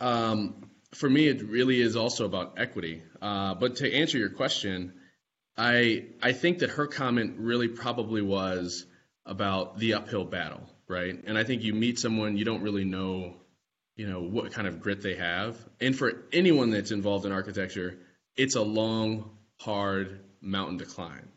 um, 0.00 0.68
for 0.92 1.08
me, 1.08 1.28
it 1.28 1.42
really 1.42 1.80
is 1.80 1.96
also 1.96 2.24
about 2.24 2.54
equity. 2.58 3.02
Uh, 3.20 3.54
but 3.54 3.76
to 3.76 3.92
answer 3.92 4.18
your 4.18 4.30
question, 4.30 4.92
I 5.56 6.06
I 6.22 6.32
think 6.32 6.60
that 6.60 6.70
her 6.70 6.86
comment 6.86 7.36
really 7.38 7.68
probably 7.68 8.22
was 8.22 8.86
about 9.26 9.78
the 9.78 9.94
uphill 9.94 10.24
battle, 10.24 10.68
right? 10.88 11.22
And 11.26 11.38
I 11.38 11.44
think 11.44 11.62
you 11.62 11.74
meet 11.74 11.98
someone 11.98 12.36
you 12.36 12.44
don't 12.44 12.62
really 12.62 12.84
know, 12.84 13.36
you 13.96 14.08
know, 14.08 14.20
what 14.20 14.52
kind 14.52 14.66
of 14.66 14.80
grit 14.80 15.02
they 15.02 15.16
have. 15.16 15.56
And 15.80 15.96
for 15.96 16.24
anyone 16.32 16.70
that's 16.70 16.90
involved 16.90 17.26
in 17.26 17.32
architecture, 17.32 17.98
it's 18.36 18.56
a 18.56 18.62
long, 18.62 19.30
hard 19.58 20.20
mountain 20.40 20.78
to 20.78 20.84
climb. 20.84 21.31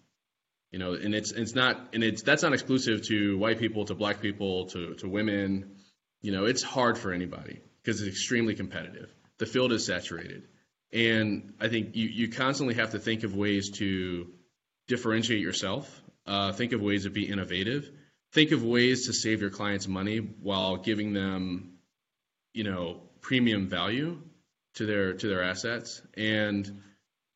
You 0.75 0.79
know, 0.79 0.91
and 0.91 1.15
it's 1.15 1.31
it's 1.31 1.55
not 1.55 1.91
and 1.93 2.03
it's 2.03 2.21
that's 2.21 2.43
not 2.43 2.51
exclusive 2.51 3.03
to 3.03 3.37
white 3.37 3.59
people, 3.59 3.85
to 3.85 3.95
black 3.95 4.19
people, 4.19 4.65
to 4.71 4.95
to 4.95 5.07
women. 5.07 5.77
You 6.21 6.33
know, 6.33 6.43
it's 6.43 6.63
hard 6.63 6.97
for 6.97 7.13
anybody 7.13 7.61
because 7.81 8.01
it's 8.01 8.09
extremely 8.09 8.55
competitive. 8.55 9.09
The 9.37 9.45
field 9.45 9.71
is 9.71 9.85
saturated. 9.85 10.49
And 10.91 11.53
I 11.61 11.69
think 11.69 11.95
you, 11.95 12.09
you 12.09 12.27
constantly 12.27 12.75
have 12.75 12.91
to 12.91 12.99
think 12.99 13.23
of 13.23 13.33
ways 13.33 13.69
to 13.77 14.27
differentiate 14.89 15.39
yourself, 15.39 15.89
uh, 16.27 16.51
think 16.51 16.73
of 16.73 16.81
ways 16.81 17.03
to 17.03 17.09
be 17.09 17.23
innovative, 17.25 17.89
think 18.33 18.51
of 18.51 18.61
ways 18.61 19.05
to 19.05 19.13
save 19.13 19.39
your 19.39 19.51
clients 19.51 19.87
money 19.87 20.17
while 20.17 20.75
giving 20.75 21.13
them, 21.13 21.77
you 22.51 22.65
know, 22.65 22.99
premium 23.21 23.69
value 23.69 24.21
to 24.73 24.85
their 24.85 25.13
to 25.13 25.29
their 25.29 25.41
assets. 25.41 26.01
And 26.17 26.81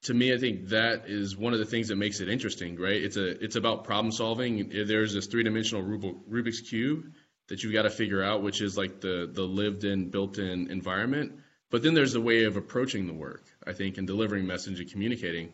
to 0.03 0.13
me, 0.13 0.33
I 0.33 0.37
think 0.37 0.69
that 0.69 1.03
is 1.07 1.35
one 1.35 1.53
of 1.53 1.59
the 1.59 1.65
things 1.65 1.89
that 1.89 1.97
makes 1.97 2.21
it 2.21 2.29
interesting, 2.29 2.79
right? 2.79 3.01
It's 3.01 3.17
a 3.17 3.43
it's 3.43 3.55
about 3.55 3.83
problem 3.83 4.11
solving. 4.11 4.69
There's 4.69 5.13
this 5.13 5.27
three 5.27 5.43
dimensional 5.43 5.83
Rubik's 5.83 6.61
cube 6.61 7.13
that 7.49 7.63
you've 7.63 7.73
got 7.73 7.83
to 7.83 7.89
figure 7.89 8.23
out, 8.23 8.41
which 8.41 8.61
is 8.61 8.77
like 8.77 9.01
the 9.01 9.29
the 9.31 9.43
lived 9.43 9.83
in, 9.83 10.09
built 10.09 10.37
in 10.37 10.71
environment. 10.71 11.33
But 11.69 11.83
then 11.83 11.93
there's 11.93 12.15
a 12.15 12.21
way 12.21 12.45
of 12.45 12.57
approaching 12.57 13.07
the 13.07 13.13
work, 13.13 13.43
I 13.65 13.73
think, 13.73 13.97
and 13.97 14.07
delivering 14.07 14.47
message 14.47 14.79
and 14.79 14.89
communicating 14.89 15.51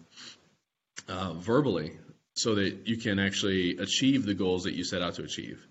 uh, 1.09 1.33
verbally 1.33 1.97
so 2.35 2.55
that 2.55 2.87
you 2.87 2.97
can 2.97 3.19
actually 3.19 3.77
achieve 3.77 4.25
the 4.25 4.33
goals 4.33 4.63
that 4.63 4.73
you 4.73 4.83
set 4.83 5.01
out 5.01 5.15
to 5.15 5.23
achieve. 5.23 5.65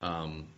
Um, 0.00 0.48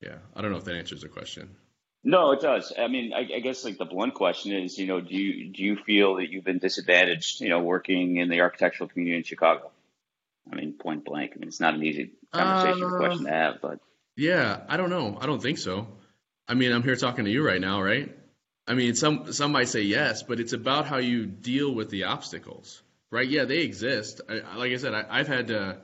yeah, 0.00 0.18
I 0.34 0.42
don't 0.42 0.50
know 0.50 0.58
if 0.58 0.64
that 0.64 0.74
answers 0.76 1.00
the 1.00 1.08
question. 1.08 1.56
No, 2.04 2.32
it 2.32 2.40
does. 2.40 2.72
I 2.76 2.88
mean, 2.88 3.12
I, 3.12 3.28
I, 3.36 3.40
guess 3.40 3.64
like 3.64 3.78
the 3.78 3.84
blunt 3.84 4.14
question 4.14 4.52
is, 4.52 4.76
you 4.76 4.88
know, 4.88 5.00
do 5.00 5.14
you 5.14 5.52
do 5.52 5.62
you 5.62 5.76
feel 5.76 6.16
that 6.16 6.30
you've 6.30 6.44
been 6.44 6.58
disadvantaged, 6.58 7.40
you 7.40 7.48
know, 7.48 7.60
working 7.60 8.16
in 8.16 8.28
the 8.28 8.40
architectural 8.40 8.88
community 8.88 9.18
in 9.18 9.22
Chicago? 9.22 9.70
I 10.50 10.56
mean, 10.56 10.72
point 10.72 11.04
blank. 11.04 11.32
I 11.34 11.38
mean, 11.38 11.48
it's 11.48 11.60
not 11.60 11.74
an 11.74 11.82
easy 11.84 12.10
conversation 12.32 12.84
uh, 12.84 12.96
question 12.96 13.24
to 13.26 13.30
have, 13.30 13.60
but 13.62 13.78
yeah, 14.16 14.62
I 14.68 14.76
don't 14.76 14.90
know. 14.90 15.16
I 15.20 15.26
don't 15.26 15.40
think 15.40 15.58
so. 15.58 15.86
I 16.48 16.54
mean, 16.54 16.72
I'm 16.72 16.82
here 16.82 16.96
talking 16.96 17.24
to 17.24 17.30
you 17.30 17.46
right 17.46 17.60
now, 17.60 17.80
right? 17.80 18.12
I 18.66 18.74
mean, 18.74 18.96
some 18.96 19.32
some 19.32 19.52
might 19.52 19.68
say 19.68 19.82
yes, 19.82 20.24
but 20.24 20.40
it's 20.40 20.52
about 20.52 20.86
how 20.86 20.98
you 20.98 21.26
deal 21.26 21.72
with 21.72 21.90
the 21.90 22.04
obstacles, 22.04 22.82
right? 23.12 23.28
Yeah, 23.28 23.44
they 23.44 23.58
exist. 23.58 24.20
I, 24.28 24.56
like 24.56 24.72
I 24.72 24.76
said, 24.76 24.94
I, 24.94 25.04
I've 25.08 25.28
had 25.28 25.48
to 25.48 25.78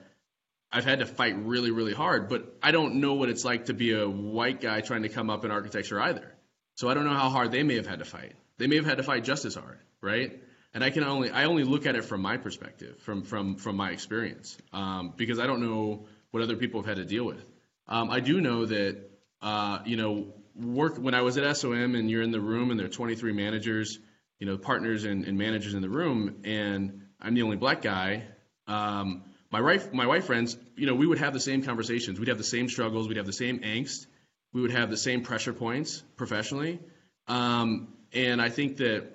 I've 0.71 0.85
had 0.85 0.99
to 0.99 1.07
fight 1.07 1.37
really, 1.39 1.71
really 1.71 1.95
hard, 1.95 2.29
but 2.29 2.57
I 2.63 2.73
don't 2.73 2.97
know 2.97 3.15
what 3.15 3.31
it's 3.31 3.45
like 3.45 3.67
to 3.67 3.75
be 3.75 3.93
a 3.93 4.09
white 4.09 4.61
guy 4.61 4.81
trying 4.83 5.03
to 5.03 5.09
come 5.09 5.31
up 5.31 5.45
in 5.45 5.51
architecture 5.51 6.01
either. 6.01 6.35
So 6.75 6.89
I 6.89 6.95
don't 6.95 7.05
know 7.05 7.15
how 7.15 7.31
hard 7.31 7.53
they 7.53 7.63
may 7.63 7.77
have 7.77 7.87
had 7.87 8.01
to 8.01 8.05
fight. 8.05 8.35
They 8.59 8.67
may 8.67 8.77
have 8.77 8.85
had 8.85 8.99
to 8.99 9.03
fight 9.03 9.25
just 9.25 9.45
as 9.45 9.55
hard, 9.55 9.79
right? 10.01 10.41
And 10.75 10.85
I 10.85 10.91
can 10.91 11.05
only 11.05 11.31
I 11.31 11.45
only 11.45 11.65
look 11.65 11.87
at 11.87 11.97
it 11.97 12.05
from 12.05 12.21
my 12.21 12.37
perspective, 12.37 12.99
from 13.01 13.23
from 13.23 13.57
from 13.57 13.77
my 13.77 13.91
experience, 13.91 14.59
um, 14.73 15.15
because 15.17 15.39
I 15.39 15.47
don't 15.47 15.63
know 15.63 16.07
what 16.31 16.43
other 16.43 16.57
people 16.57 16.83
have 16.83 16.87
had 16.87 16.97
to 16.99 17.05
deal 17.05 17.25
with. 17.25 17.43
Um, 17.89 18.11
I 18.11 18.21
do 18.21 18.41
know 18.41 18.67
that 18.67 18.99
uh, 19.41 19.79
you 19.87 19.97
know 19.97 20.35
work 20.55 20.99
when 20.99 21.15
I 21.15 21.23
was 21.23 21.39
at 21.39 21.57
SOM 21.57 21.95
and 21.95 22.11
you're 22.11 22.23
in 22.23 22.33
the 22.33 22.41
room 22.41 22.71
and 22.71 22.79
there 22.79 22.87
are 22.87 22.91
23 22.91 23.33
managers, 23.33 23.99
you 24.39 24.47
know, 24.47 24.59
partners 24.59 25.05
and, 25.05 25.25
and 25.25 25.39
managers 25.39 25.75
in 25.75 25.83
the 25.83 25.89
room, 25.89 26.43
and 26.45 27.03
I'm 27.21 27.35
the 27.35 27.43
only 27.43 27.57
black 27.57 27.81
guy. 27.81 28.25
Um, 28.67 29.25
my 29.50 29.61
wife, 29.61 29.93
my 29.93 30.07
white 30.07 30.25
friends, 30.25 30.57
you 30.76 30.87
know, 30.87 30.95
we 30.95 31.07
would 31.07 31.19
have 31.19 31.33
the 31.33 31.40
same 31.40 31.62
conversations. 31.62 32.19
We'd 32.19 32.28
have 32.28 32.38
the 32.38 32.45
same 32.45 32.69
struggles. 32.69 33.09
We'd 33.09 33.17
have 33.17 33.26
the 33.26 33.33
same 33.33 33.61
angst. 33.61 34.07
We 34.52 34.61
would 34.62 34.73
have 34.73 34.90
the 34.90 34.97
same 34.97 35.23
pressure 35.23 35.52
points 35.52 36.02
professionally. 36.17 36.81
Um, 37.26 37.88
and 38.12 38.40
I 38.40 38.49
think 38.49 38.78
that 38.78 39.09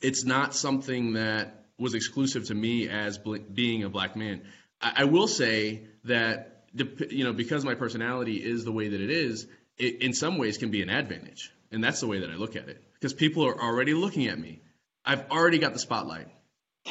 it's 0.00 0.24
not 0.24 0.54
something 0.54 1.14
that 1.14 1.66
was 1.78 1.94
exclusive 1.94 2.46
to 2.46 2.54
me 2.54 2.88
as 2.88 3.18
bl- 3.18 3.36
being 3.52 3.84
a 3.84 3.88
black 3.88 4.16
man. 4.16 4.42
I, 4.80 4.92
I 4.98 5.04
will 5.04 5.28
say 5.28 5.84
that 6.04 6.50
you 6.74 7.24
know, 7.24 7.32
because 7.32 7.64
my 7.64 7.74
personality 7.74 8.36
is 8.36 8.64
the 8.64 8.72
way 8.72 8.88
that 8.88 9.00
it 9.00 9.10
is, 9.10 9.46
it 9.76 10.02
in 10.02 10.12
some 10.12 10.38
ways 10.38 10.58
can 10.58 10.70
be 10.70 10.82
an 10.82 10.90
advantage. 10.90 11.50
And 11.72 11.82
that's 11.82 12.00
the 12.00 12.06
way 12.06 12.20
that 12.20 12.30
I 12.30 12.34
look 12.34 12.56
at 12.56 12.68
it. 12.68 12.82
Because 12.94 13.12
people 13.12 13.46
are 13.46 13.60
already 13.60 13.94
looking 13.94 14.26
at 14.26 14.38
me. 14.38 14.62
I've 15.04 15.30
already 15.30 15.58
got 15.58 15.72
the 15.72 15.78
spotlight. 15.78 16.28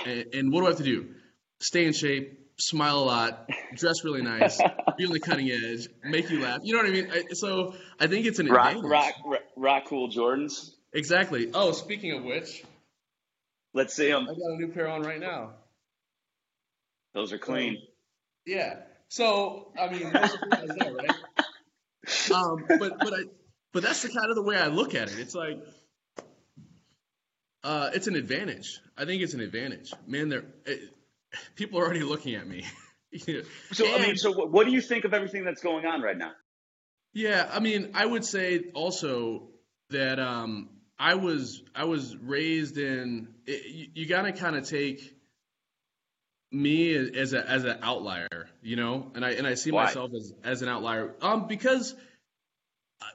And, 0.06 0.26
and 0.34 0.52
what 0.52 0.62
do 0.62 0.66
I 0.66 0.70
have 0.70 0.78
to 0.78 0.84
do? 0.84 1.10
Stay 1.60 1.86
in 1.86 1.94
shape, 1.94 2.39
smile 2.60 3.00
a 3.00 3.06
lot, 3.06 3.50
dress 3.76 4.04
really 4.04 4.22
nice, 4.22 4.58
be 4.98 5.06
on 5.06 5.12
the 5.12 5.20
cutting 5.20 5.50
edge, 5.50 5.88
make 6.04 6.30
you 6.30 6.42
laugh. 6.42 6.60
You 6.64 6.74
know 6.74 6.80
what 6.80 6.90
I 6.90 6.94
mean? 6.94 7.10
I, 7.12 7.34
so 7.34 7.76
I 8.00 8.08
think 8.08 8.26
it's 8.26 8.40
an 8.40 8.48
rock, 8.48 8.68
advantage. 8.68 8.92
Rock, 8.92 9.14
rock, 9.26 9.42
rock 9.56 9.86
cool 9.86 10.10
Jordans. 10.10 10.72
Exactly. 10.94 11.50
Oh, 11.54 11.72
speaking 11.72 12.12
of 12.14 12.24
which, 12.24 12.64
let's 13.74 13.94
see 13.94 14.10
them. 14.10 14.24
I 14.24 14.34
got 14.34 14.52
a 14.52 14.58
new 14.58 14.68
pair 14.70 14.88
on 14.88 15.02
right 15.04 15.20
now. 15.20 15.52
Those 17.14 17.34
are 17.34 17.38
clean. 17.38 17.78
So, 17.78 17.82
yeah. 18.46 18.76
So 19.08 19.72
I 19.80 19.90
mean, 19.90 20.12
there, 20.12 20.94
right? 20.94 21.12
Um, 22.34 22.66
but 22.68 22.98
but 23.00 23.14
I 23.14 23.24
but 23.72 23.84
that's 23.84 24.02
the 24.02 24.10
kind 24.10 24.30
of 24.30 24.36
the 24.36 24.42
way 24.42 24.58
I 24.58 24.68
look 24.68 24.96
at 24.96 25.12
it. 25.12 25.20
It's 25.20 25.36
like 25.36 25.60
uh, 27.64 27.92
it's 27.94 28.08
an 28.08 28.16
advantage. 28.16 28.80
I 28.98 29.06
think 29.06 29.22
it's 29.22 29.34
an 29.34 29.42
advantage. 29.42 29.94
Man, 30.08 30.30
they're 30.30 30.46
it, 30.66 30.82
people 31.56 31.80
are 31.80 31.84
already 31.84 32.04
looking 32.04 32.36
at 32.36 32.48
me. 32.48 32.66
so 33.72 33.86
and, 33.86 34.04
I 34.04 34.08
mean, 34.08 34.18
so 34.18 34.32
what 34.32 34.66
do 34.66 34.72
you 34.72 34.82
think 34.82 35.06
of 35.06 35.14
everything 35.14 35.44
that's 35.44 35.62
going 35.62 35.86
on 35.86 36.02
right 36.02 36.18
now? 36.18 36.32
Yeah, 37.14 37.50
I 37.52 37.60
mean, 37.60 37.92
I 37.96 38.06
would 38.06 38.24
say 38.24 38.66
also 38.74 39.50
that 39.90 40.20
um, 40.20 40.70
I 40.98 41.16
was 41.16 41.64
I 41.74 41.86
was 41.86 42.16
raised 42.16 42.78
in. 42.78 43.30
It, 43.48 43.66
you, 43.66 43.88
you 43.96 44.06
got 44.06 44.24
to 44.24 44.32
kind 44.32 44.56
of 44.56 44.68
take 44.68 45.16
me 46.52 46.94
as 46.94 47.34
a 47.34 47.48
as 47.48 47.64
an 47.64 47.80
outlier, 47.82 48.50
you 48.62 48.76
know, 48.76 49.12
and 49.16 49.26
I 49.26 49.32
and 49.32 49.48
I 49.48 49.56
see 49.56 49.72
Why? 49.72 49.86
myself 49.86 50.12
as 50.14 50.34
as 50.44 50.62
an 50.62 50.70
outlier. 50.70 51.16
Um, 51.22 51.48
because 51.48 51.96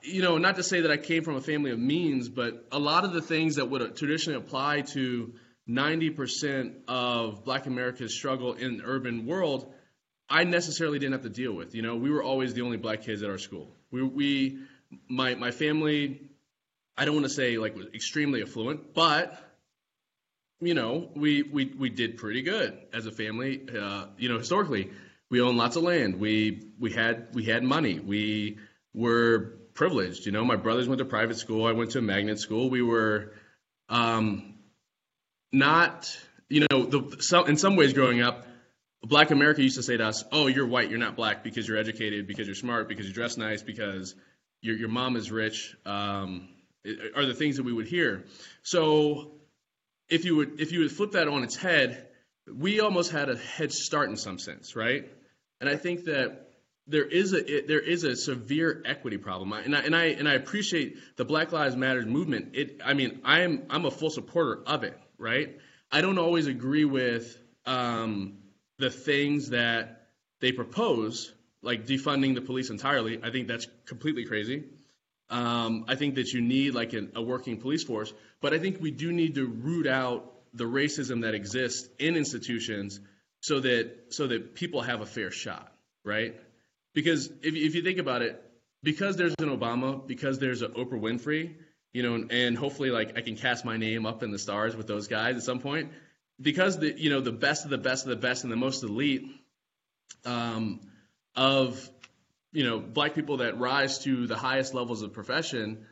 you 0.02 0.22
know, 0.22 0.38
not 0.38 0.56
to 0.56 0.62
say 0.62 0.80
that 0.80 0.90
I 0.90 0.96
came 0.96 1.24
from 1.24 1.36
a 1.36 1.40
family 1.40 1.70
of 1.70 1.78
means, 1.78 2.28
but 2.28 2.66
a 2.72 2.78
lot 2.78 3.04
of 3.04 3.12
the 3.12 3.22
things 3.22 3.56
that 3.56 3.70
would 3.70 3.96
traditionally 3.96 4.38
apply 4.38 4.82
to 4.92 5.34
90% 5.68 6.74
of 6.88 7.44
Black 7.44 7.66
America's 7.66 8.14
struggle 8.14 8.52
in 8.52 8.78
the 8.78 8.84
urban 8.84 9.26
world, 9.26 9.72
I 10.28 10.44
necessarily 10.44 10.98
didn't 10.98 11.12
have 11.12 11.22
to 11.22 11.30
deal 11.30 11.52
with. 11.52 11.74
You 11.74 11.82
know, 11.82 11.96
we 11.96 12.10
were 12.10 12.22
always 12.22 12.54
the 12.54 12.62
only 12.62 12.76
black 12.76 13.02
kids 13.02 13.22
at 13.22 13.30
our 13.30 13.38
school. 13.38 13.74
We, 13.90 14.02
we 14.02 14.58
my 15.08 15.34
my 15.34 15.50
family, 15.50 16.20
I 16.96 17.04
don't 17.04 17.14
want 17.14 17.26
to 17.26 17.32
say 17.32 17.58
like 17.58 17.76
was 17.76 17.86
extremely 17.94 18.42
affluent, 18.42 18.94
but 18.94 19.38
you 20.60 20.74
know, 20.74 21.10
we, 21.14 21.42
we, 21.42 21.66
we 21.78 21.90
did 21.90 22.16
pretty 22.16 22.42
good 22.42 22.78
as 22.92 23.06
a 23.06 23.12
family. 23.12 23.62
Uh, 23.68 24.06
you 24.16 24.28
know, 24.28 24.38
historically, 24.38 24.90
we 25.30 25.40
owned 25.40 25.58
lots 25.58 25.76
of 25.76 25.82
land. 25.82 26.18
We, 26.18 26.70
we 26.78 26.92
had, 26.92 27.28
we 27.34 27.44
had 27.44 27.62
money. 27.62 28.00
We 28.00 28.58
were 28.94 29.58
privileged. 29.74 30.26
You 30.26 30.32
know, 30.32 30.44
my 30.44 30.56
brothers 30.56 30.88
went 30.88 31.00
to 31.00 31.04
private 31.04 31.36
school. 31.36 31.66
I 31.66 31.72
went 31.72 31.90
to 31.92 31.98
a 31.98 32.02
magnet 32.02 32.38
school. 32.38 32.70
We 32.70 32.82
were, 32.82 33.32
um, 33.88 34.53
not, 35.54 36.16
you 36.48 36.66
know, 36.70 36.84
the, 36.84 37.22
some, 37.22 37.48
in 37.48 37.56
some 37.56 37.76
ways 37.76 37.92
growing 37.92 38.20
up, 38.20 38.46
Black 39.02 39.30
America 39.30 39.62
used 39.62 39.76
to 39.76 39.82
say 39.82 39.96
to 39.96 40.06
us, 40.06 40.24
"Oh, 40.32 40.46
you're 40.46 40.66
white. 40.66 40.88
You're 40.88 40.98
not 40.98 41.14
black 41.14 41.44
because 41.44 41.68
you're 41.68 41.76
educated, 41.76 42.26
because 42.26 42.46
you're 42.46 42.54
smart, 42.54 42.88
because 42.88 43.06
you 43.06 43.12
dress 43.12 43.36
nice, 43.36 43.62
because 43.62 44.14
your 44.62 44.76
your 44.76 44.88
mom 44.88 45.16
is 45.16 45.30
rich." 45.30 45.76
Um, 45.84 46.48
are 47.14 47.24
the 47.24 47.34
things 47.34 47.56
that 47.56 47.62
we 47.64 47.72
would 47.72 47.86
hear. 47.86 48.24
So 48.62 49.32
if 50.08 50.24
you 50.24 50.36
would 50.36 50.60
if 50.60 50.72
you 50.72 50.80
would 50.80 50.92
flip 50.92 51.12
that 51.12 51.28
on 51.28 51.42
its 51.42 51.56
head, 51.56 52.06
we 52.46 52.80
almost 52.80 53.10
had 53.10 53.28
a 53.28 53.36
head 53.36 53.72
start 53.72 54.10
in 54.10 54.16
some 54.16 54.38
sense, 54.38 54.76
right? 54.76 55.10
And 55.60 55.68
I 55.68 55.76
think 55.76 56.04
that 56.04 56.50
there 56.86 57.04
is 57.04 57.32
a 57.32 57.58
it, 57.58 57.68
there 57.68 57.80
is 57.80 58.04
a 58.04 58.14
severe 58.14 58.82
equity 58.84 59.16
problem, 59.16 59.52
and 59.52 59.74
I 59.74 59.80
and 59.80 59.96
I 59.96 60.04
and 60.06 60.28
I 60.28 60.34
appreciate 60.34 60.96
the 61.16 61.24
Black 61.24 61.52
Lives 61.52 61.76
Matter 61.76 62.04
movement. 62.04 62.50
It, 62.54 62.80
I 62.84 62.94
mean, 62.94 63.20
I'm 63.24 63.64
I'm 63.70 63.86
a 63.86 63.90
full 63.90 64.10
supporter 64.10 64.62
of 64.66 64.84
it, 64.84 64.98
right? 65.18 65.58
I 65.90 66.00
don't 66.00 66.18
always 66.18 66.46
agree 66.46 66.84
with 66.84 67.38
um, 67.66 68.38
the 68.78 68.90
things 68.90 69.50
that 69.50 70.08
they 70.40 70.52
propose, 70.52 71.32
like 71.62 71.86
defunding 71.86 72.34
the 72.34 72.40
police 72.40 72.70
entirely. 72.70 73.20
I 73.22 73.30
think 73.30 73.48
that's 73.48 73.66
completely 73.86 74.24
crazy. 74.24 74.64
Um, 75.30 75.86
I 75.88 75.94
think 75.94 76.16
that 76.16 76.32
you 76.32 76.40
need 76.40 76.74
like 76.74 76.92
an, 76.92 77.12
a 77.14 77.22
working 77.22 77.56
police 77.58 77.82
force, 77.82 78.12
but 78.40 78.52
I 78.52 78.58
think 78.58 78.80
we 78.80 78.90
do 78.90 79.12
need 79.12 79.36
to 79.36 79.46
root 79.46 79.86
out 79.86 80.32
the 80.52 80.64
racism 80.64 81.22
that 81.22 81.34
exists 81.34 81.88
in 81.98 82.16
institutions 82.16 83.00
so 83.40 83.60
that 83.60 83.90
so 84.10 84.26
that 84.26 84.54
people 84.54 84.82
have 84.82 85.00
a 85.00 85.06
fair 85.06 85.30
shot, 85.30 85.72
right? 86.04 86.34
Because 86.94 87.26
if 87.42 87.54
if 87.54 87.74
you 87.74 87.82
think 87.82 87.98
about 87.98 88.22
it, 88.22 88.40
because 88.82 89.16
there's 89.16 89.34
an 89.38 89.48
Obama, 89.48 90.06
because 90.06 90.38
there's 90.38 90.62
an 90.62 90.72
Oprah 90.72 91.00
Winfrey, 91.00 91.54
you 91.94 92.02
know, 92.02 92.26
and, 92.28 92.58
hopefully 92.58 92.90
like 92.90 93.16
I 93.16 93.22
can 93.22 93.36
cast 93.36 93.64
my 93.64 93.78
name 93.78 94.04
up 94.04 94.22
in 94.22 94.32
the 94.32 94.38
stars 94.38 94.76
with 94.76 94.86
those 94.86 95.08
guys 95.08 95.36
at 95.36 95.42
some 95.42 95.60
point. 95.60 95.92
because 96.40 96.78
the 96.78 96.92
you 97.00 97.08
know 97.08 97.20
the 97.20 97.32
best 97.32 97.64
of 97.64 97.70
the 97.70 97.78
best 97.78 98.04
of 98.04 98.10
the 98.10 98.16
best 98.16 98.42
and 98.42 98.52
the 98.52 98.56
most 98.56 98.82
elite 98.82 99.30
um, 100.26 100.80
of 101.36 101.88
you 102.52 102.64
know 102.64 102.80
black 102.80 103.14
people 103.14 103.38
that 103.38 103.58
rise 103.58 104.00
to 104.00 104.26
the 104.26 104.36
highest 104.36 104.74
levels 104.74 105.02
of 105.02 105.12
profession 105.12 105.86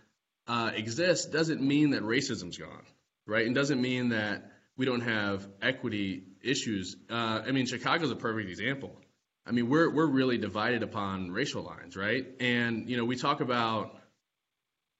uh, 0.49 0.73
exist 0.75 1.32
doesn't 1.32 1.62
mean 1.62 1.90
that 1.90 2.02
racism's 2.02 2.59
gone, 2.59 2.85
right? 3.26 3.47
And 3.47 3.54
doesn't 3.54 3.80
mean 3.80 4.09
that 4.09 4.50
we 4.76 4.85
don't 4.87 5.02
have 5.02 5.47
equity 5.62 6.25
issues. 6.42 6.97
Uh, 7.09 7.42
I 7.47 7.52
mean, 7.52 7.66
Chicago's 7.66 8.11
a 8.11 8.16
perfect 8.16 8.50
example. 8.50 9.00
I 9.47 9.52
mean, 9.52 9.68
we're 9.68 9.88
we're 9.88 10.06
really 10.06 10.38
divided 10.38 10.82
upon 10.82 11.30
racial 11.30 11.62
lines, 11.62 11.97
right? 11.97 12.26
And 12.40 12.90
you 12.90 12.97
know, 12.97 13.04
we 13.04 13.16
talk 13.16 13.40
about. 13.40 13.99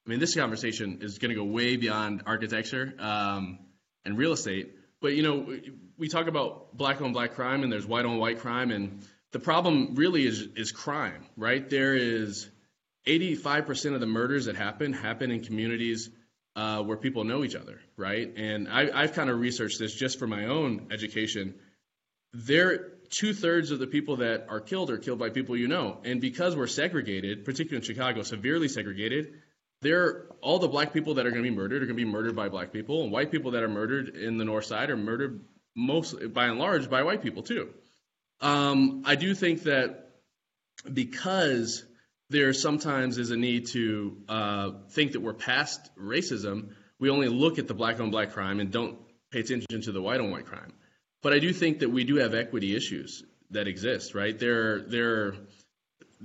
I 0.05 0.09
mean, 0.09 0.19
this 0.19 0.35
conversation 0.35 0.99
is 1.01 1.17
going 1.17 1.29
to 1.29 1.35
go 1.35 1.43
way 1.43 1.77
beyond 1.77 2.23
architecture 2.25 2.93
um, 2.99 3.59
and 4.03 4.17
real 4.17 4.33
estate. 4.33 4.75
But 5.01 5.13
you 5.15 5.23
know, 5.23 5.57
we 5.97 6.09
talk 6.09 6.27
about 6.27 6.75
black 6.75 7.01
on 7.01 7.13
black 7.13 7.35
crime, 7.35 7.63
and 7.63 7.71
there's 7.71 7.85
white 7.85 8.05
on 8.05 8.17
white 8.17 8.39
crime, 8.39 8.71
and 8.71 9.05
the 9.31 9.39
problem 9.39 9.95
really 9.95 10.25
is 10.25 10.47
is 10.55 10.71
crime, 10.71 11.25
right? 11.37 11.69
There 11.69 11.95
is 11.95 12.49
85% 13.07 13.95
of 13.95 13.99
the 13.99 14.05
murders 14.05 14.45
that 14.45 14.55
happen 14.55 14.93
happen 14.93 15.31
in 15.31 15.43
communities 15.43 16.09
uh, 16.55 16.83
where 16.83 16.97
people 16.97 17.23
know 17.23 17.43
each 17.43 17.55
other, 17.55 17.79
right? 17.97 18.31
And 18.37 18.69
I, 18.69 19.01
have 19.01 19.13
kind 19.13 19.29
of 19.29 19.39
researched 19.39 19.79
this 19.79 19.93
just 19.93 20.19
for 20.19 20.27
my 20.27 20.45
own 20.45 20.87
education. 20.91 21.55
There, 22.33 22.91
two 23.09 23.33
thirds 23.33 23.71
of 23.71 23.79
the 23.79 23.87
people 23.87 24.17
that 24.17 24.47
are 24.49 24.59
killed 24.59 24.91
are 24.91 24.97
killed 24.97 25.19
by 25.19 25.29
people 25.29 25.57
you 25.57 25.67
know, 25.67 25.99
and 26.03 26.21
because 26.21 26.55
we're 26.55 26.67
segregated, 26.67 27.43
particularly 27.43 27.77
in 27.77 27.83
Chicago, 27.83 28.21
severely 28.21 28.67
segregated, 28.67 29.33
there 29.83 30.25
all 30.41 30.59
the 30.59 30.67
black 30.67 30.93
people 30.93 31.15
that 31.15 31.25
are 31.25 31.31
going 31.31 31.43
to 31.43 31.49
be 31.49 31.55
murdered 31.55 31.83
are 31.83 31.85
going 31.85 31.97
to 31.97 32.05
be 32.05 32.09
murdered 32.09 32.35
by 32.35 32.49
black 32.49 32.73
people, 32.73 33.03
and 33.03 33.11
white 33.11 33.31
people 33.31 33.51
that 33.51 33.63
are 33.63 33.69
murdered 33.69 34.09
in 34.09 34.37
the 34.37 34.45
north 34.45 34.65
side 34.65 34.89
are 34.89 34.97
murdered 34.97 35.41
most 35.75 36.15
by 36.33 36.47
and 36.47 36.59
large 36.59 36.89
by 36.89 37.03
white 37.03 37.21
people 37.21 37.43
too. 37.43 37.69
Um, 38.41 39.03
I 39.05 39.15
do 39.15 39.33
think 39.33 39.63
that 39.63 40.09
because 40.91 41.85
there 42.29 42.53
sometimes 42.53 43.17
is 43.17 43.31
a 43.31 43.37
need 43.37 43.67
to 43.67 44.17
uh, 44.27 44.71
think 44.89 45.13
that 45.13 45.21
we're 45.21 45.33
past 45.33 45.91
racism, 45.97 46.73
we 46.99 47.09
only 47.09 47.29
look 47.29 47.59
at 47.59 47.67
the 47.67 47.73
black 47.73 47.99
on 47.99 48.11
black 48.11 48.31
crime 48.31 48.59
and 48.59 48.71
don't 48.71 48.97
pay 49.31 49.39
attention 49.39 49.81
to 49.81 49.91
the 49.91 50.01
white 50.01 50.19
on 50.19 50.31
white 50.31 50.45
crime. 50.45 50.73
But 51.21 51.33
I 51.33 51.39
do 51.39 51.53
think 51.53 51.79
that 51.79 51.89
we 51.89 52.03
do 52.03 52.15
have 52.17 52.33
equity 52.33 52.75
issues 52.75 53.23
that 53.51 53.67
exist, 53.67 54.13
right? 54.13 54.37
There, 54.37 54.81
there, 54.81 55.35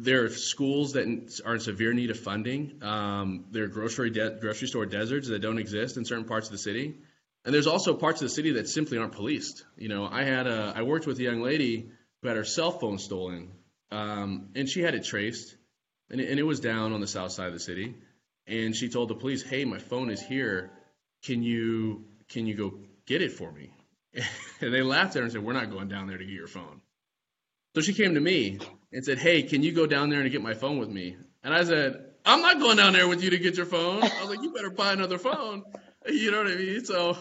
there 0.01 0.25
are 0.25 0.29
schools 0.29 0.93
that 0.93 1.43
are 1.45 1.55
in 1.55 1.61
severe 1.61 1.93
need 1.93 2.11
of 2.11 2.19
funding. 2.19 2.81
Um, 2.83 3.47
there 3.51 3.65
are 3.65 3.69
grocery 3.69 4.11
de- 4.11 4.39
grocery 4.41 4.69
store 4.69 4.87
deserts 4.87 5.29
that 5.29 5.41
don't 5.41 5.59
exist 5.59 5.97
in 5.97 6.05
certain 6.05 6.25
parts 6.25 6.47
of 6.47 6.53
the 6.53 6.59
city, 6.59 7.01
and 7.45 7.53
there's 7.53 7.67
also 7.67 7.95
parts 7.95 8.23
of 8.23 8.27
the 8.27 8.35
city 8.35 8.53
that 8.53 8.69
simply 8.69 8.99
aren't 8.99 9.13
policed. 9.13 9.65
You 9.77 9.89
know, 9.89 10.07
I 10.07 10.23
had 10.23 10.47
a 10.47 10.73
I 10.77 10.83
worked 10.83 11.07
with 11.07 11.19
a 11.19 11.23
young 11.23 11.43
lady 11.43 11.91
who 12.23 12.29
had 12.29 12.37
her 12.37 12.45
cell 12.45 12.71
phone 12.71 12.99
stolen, 12.99 13.51
um, 13.91 14.51
and 14.55 14.69
she 14.69 14.83
had 14.83 14.95
it 14.95 15.05
traced, 15.05 15.57
and 16.11 16.21
it, 16.21 16.31
and 16.31 16.39
it 16.39 16.45
was 16.45 16.61
down 16.61 16.93
on 16.93 17.01
the 17.01 17.09
south 17.09 17.33
side 17.33 17.49
of 17.49 17.55
the 17.55 17.61
city. 17.61 17.97
And 18.47 18.75
she 18.77 18.89
told 18.89 19.09
the 19.09 19.17
police, 19.17 19.43
"Hey, 19.43 19.65
my 19.65 19.79
phone 19.79 20.11
is 20.11 20.23
here. 20.23 20.71
Can 21.25 21.43
you 21.43 22.05
can 22.29 22.47
you 22.47 22.55
go 22.55 22.79
get 23.05 23.21
it 23.21 23.33
for 23.33 23.51
me?" 23.51 23.73
and 24.61 24.73
they 24.73 24.83
laughed 24.83 25.17
at 25.17 25.21
her 25.21 25.23
and 25.25 25.33
said, 25.33 25.43
"We're 25.43 25.55
not 25.55 25.73
going 25.73 25.89
down 25.89 26.07
there 26.07 26.19
to 26.19 26.25
get 26.25 26.33
your 26.33 26.47
phone." 26.47 26.83
So 27.79 27.83
she 27.83 27.95
came 27.95 28.15
to 28.15 28.21
me 28.21 28.59
and 28.93 29.05
said, 29.05 29.19
"Hey, 29.19 29.45
can 29.45 29.63
you 29.63 29.71
go 29.71 29.87
down 29.87 30.11
there 30.11 30.21
and 30.21 30.29
get 30.33 30.43
my 30.43 30.55
phone 30.55 30.79
with 30.79 30.89
me?" 30.89 31.17
And 31.45 31.55
I 31.55 31.63
said, 31.63 32.07
"I'm 32.27 32.43
not 32.43 32.59
going 32.59 32.77
down 32.77 32.93
there 32.93 33.07
with 33.07 33.23
you 33.23 33.31
to 33.31 33.39
get 33.39 33.57
your 33.57 33.67
phone." 33.67 34.03
I 34.03 34.21
was 34.21 34.31
like, 34.31 34.43
"You 34.43 34.53
better 34.53 34.71
buy 34.71 34.93
another 34.93 35.19
phone." 35.19 35.63
You 36.09 36.31
know 36.31 36.39
what 36.39 36.53
I 36.53 36.55
mean? 36.55 36.85
So, 36.85 37.19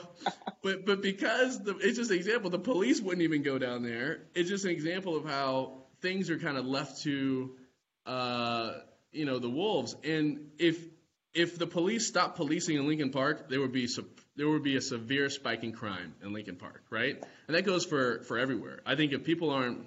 but 0.63 0.85
but 0.85 1.01
because 1.01 1.61
the, 1.61 1.75
it's 1.77 1.97
just 1.97 2.09
an 2.09 2.15
example, 2.15 2.49
the 2.49 2.59
police 2.59 3.01
wouldn't 3.01 3.23
even 3.23 3.43
go 3.43 3.59
down 3.59 3.83
there. 3.83 4.27
It's 4.33 4.49
just 4.49 4.63
an 4.65 4.71
example 4.71 5.17
of 5.17 5.25
how 5.25 5.83
things 6.01 6.29
are 6.29 6.39
kind 6.39 6.57
of 6.57 6.65
left 6.65 7.01
to, 7.01 7.55
uh, 8.05 8.73
you 9.11 9.25
know, 9.25 9.39
the 9.39 9.49
wolves. 9.49 9.95
And 10.05 10.51
if 10.57 10.79
if 11.33 11.57
the 11.57 11.67
police 11.67 12.07
stopped 12.07 12.37
policing 12.37 12.77
in 12.77 12.87
Lincoln 12.87 13.09
Park, 13.09 13.49
there 13.49 13.59
would 13.59 13.73
be 13.73 13.89
there 14.37 14.47
would 14.47 14.63
be 14.63 14.77
a 14.77 14.81
severe 14.81 15.29
spike 15.29 15.63
in 15.63 15.73
crime 15.73 16.15
in 16.23 16.31
Lincoln 16.31 16.55
Park, 16.55 16.83
right? 16.89 17.21
And 17.47 17.57
that 17.57 17.65
goes 17.65 17.83
for 17.83 18.23
for 18.23 18.37
everywhere. 18.37 18.79
I 18.85 18.95
think 18.95 19.11
if 19.11 19.25
people 19.25 19.49
aren't 19.49 19.85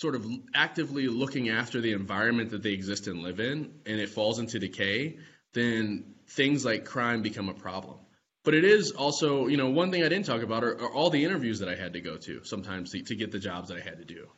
sort 0.00 0.14
of 0.14 0.26
actively 0.54 1.08
looking 1.08 1.50
after 1.50 1.82
the 1.82 1.92
environment 1.92 2.50
that 2.50 2.62
they 2.62 2.72
exist 2.72 3.06
and 3.06 3.22
live 3.22 3.38
in, 3.38 3.70
and 3.84 4.00
it 4.00 4.08
falls 4.08 4.38
into 4.38 4.58
decay, 4.58 5.18
then 5.52 6.14
things 6.26 6.64
like 6.64 6.86
crime 6.86 7.20
become 7.20 7.50
a 7.50 7.54
problem. 7.54 7.98
But 8.42 8.54
it 8.54 8.64
is 8.64 8.92
also, 8.92 9.46
you 9.46 9.58
know, 9.58 9.68
one 9.68 9.90
thing 9.90 10.02
I 10.02 10.08
didn't 10.08 10.24
talk 10.24 10.40
about 10.42 10.64
are, 10.64 10.72
are 10.80 10.90
all 10.90 11.10
the 11.10 11.22
interviews 11.22 11.58
that 11.58 11.68
I 11.68 11.74
had 11.74 11.92
to 11.92 12.00
go 12.00 12.16
to 12.16 12.42
sometimes 12.44 12.92
to, 12.92 13.02
to, 13.02 13.14
get 13.14 13.30
the 13.30 13.38
jobs 13.38 13.68
that 13.68 13.76
I 13.76 13.80
had 13.80 13.98
to 13.98 14.06
do. 14.06 14.28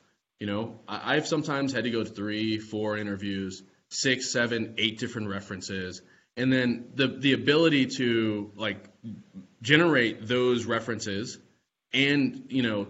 You 0.41 0.49
know, 0.49 0.81
I, 0.89 1.15
I've 1.15 1.29
sometimes 1.29 1.73
had 1.73 1.85
to 1.85 1.91
go 1.91 2.03
to 2.03 2.11
three, 2.11 2.59
four 2.59 2.97
interviews, 2.97 3.63
six, 3.89 4.33
seven, 4.33 4.75
eight 4.79 4.99
different 4.99 5.29
references, 5.29 6.03
and 6.37 6.53
then 6.53 6.87
the 6.97 7.07
the 7.07 7.35
ability 7.35 7.87
to 7.99 8.51
like 8.57 8.85
generate 9.61 10.27
those 10.27 10.65
references 10.65 11.39
and 11.93 12.47
you 12.49 12.63
know 12.63 12.89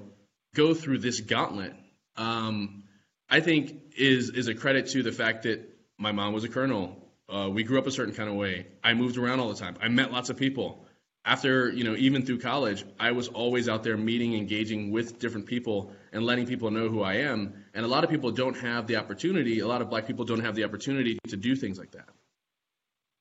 go 0.55 0.73
through 0.73 1.01
this 1.01 1.21
gauntlet. 1.21 1.75
Um, 2.17 2.85
I 3.29 3.41
think 3.41 3.95
is 3.97 4.31
is 4.31 4.49
a 4.49 4.55
credit 4.55 4.89
to 4.89 5.03
the 5.03 5.13
fact 5.13 5.45
that 5.45 5.69
my 5.99 6.13
mom 6.13 6.33
was 6.33 6.45
a 6.45 6.49
colonel 6.49 7.03
uh, 7.33 7.49
we 7.49 7.65
grew 7.65 7.79
up 7.79 7.87
a 7.87 7.91
certain 7.91 8.15
kind 8.15 8.29
of 8.29 8.35
way. 8.35 8.67
I 8.85 8.93
moved 8.95 9.17
around 9.17 9.41
all 9.41 9.49
the 9.49 9.59
time. 9.59 9.77
I 9.81 9.89
met 9.89 10.13
lots 10.13 10.29
of 10.29 10.37
people. 10.37 10.87
After, 11.25 11.71
you 11.71 11.85
know, 11.85 11.95
even 11.97 12.27
through 12.27 12.41
college, 12.41 12.85
I 12.99 13.13
was 13.13 13.29
always 13.29 13.69
out 13.69 13.85
there 13.85 13.97
meeting, 13.97 14.35
engaging 14.35 14.91
with 14.91 15.19
different 15.19 15.47
people 15.47 15.93
and 16.13 16.25
letting 16.27 16.47
people 16.47 16.71
know 16.71 16.89
who 16.89 17.03
I 17.03 17.15
am. 17.19 17.55
And 17.75 17.85
a 17.85 17.89
lot 17.89 18.03
of 18.05 18.11
people 18.11 18.33
don't 18.33 18.57
have 18.59 18.87
the 18.87 18.97
opportunity, 18.97 19.61
a 19.61 19.67
lot 19.67 19.81
of 19.81 19.89
black 19.89 20.07
people 20.07 20.25
don't 20.25 20.45
have 20.45 20.57
the 20.57 20.65
opportunity 20.65 21.19
to 21.29 21.37
do 21.37 21.55
things 21.55 21.79
like 21.79 21.93
that. 21.93 22.09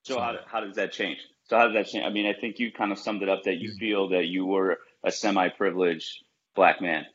So, 0.02 0.14
so 0.14 0.20
how, 0.20 0.34
how 0.46 0.60
does 0.60 0.76
that 0.76 0.92
change? 0.92 1.18
So 1.44 1.56
how 1.56 1.68
does 1.68 1.74
that 1.74 1.86
change? 1.86 2.04
I 2.04 2.10
mean, 2.10 2.26
I 2.26 2.38
think 2.38 2.58
you 2.58 2.72
kind 2.72 2.90
of 2.90 2.98
summed 2.98 3.22
it 3.22 3.28
up 3.28 3.44
that 3.44 3.58
you 3.58 3.72
feel 3.78 4.08
that 4.08 4.26
you 4.26 4.46
were 4.46 4.78
a 5.04 5.12
semi-privileged 5.12 6.24
black 6.56 6.82
man. 6.82 7.06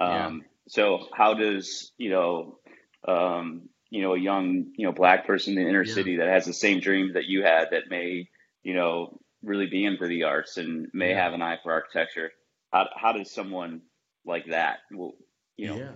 Um, 0.00 0.10
yeah. 0.10 0.30
So 0.70 1.08
how 1.12 1.34
does, 1.34 1.90
you 1.98 2.10
know, 2.10 2.58
um, 3.06 3.68
you 3.90 4.02
know, 4.02 4.14
a 4.14 4.20
young, 4.20 4.72
you 4.76 4.86
know, 4.86 4.92
black 4.92 5.26
person 5.26 5.58
in 5.58 5.64
the 5.64 5.68
inner 5.68 5.82
yeah. 5.82 5.94
city 5.94 6.16
that 6.18 6.28
has 6.28 6.46
the 6.46 6.52
same 6.52 6.78
dreams 6.78 7.14
that 7.14 7.24
you 7.24 7.42
had 7.42 7.72
that 7.72 7.90
may, 7.90 8.28
you 8.62 8.74
know, 8.74 9.18
really 9.42 9.66
be 9.66 9.84
into 9.84 10.06
the 10.06 10.22
arts 10.22 10.58
and 10.58 10.86
may 10.92 11.10
yeah. 11.10 11.24
have 11.24 11.32
an 11.32 11.42
eye 11.42 11.58
for 11.60 11.72
architecture. 11.72 12.30
How, 12.72 12.86
how 12.94 13.10
does 13.10 13.34
someone 13.34 13.82
like 14.24 14.46
that, 14.50 14.78
well, 14.92 15.14
you 15.56 15.66
know, 15.66 15.76
yeah. 15.76 15.90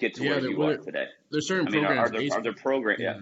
get 0.00 0.14
to 0.14 0.28
where 0.28 0.40
you 0.40 0.60
are 0.60 0.76
today? 0.76 1.06
There's 1.30 1.46
certain 1.46 1.68
I 1.68 1.70
mean, 1.70 1.84
programs. 1.84 2.10
Are, 2.10 2.16
are 2.16 2.18
there, 2.18 2.38
are 2.38 2.42
there 2.42 2.52
programs? 2.52 3.00
Yeah. 3.00 3.20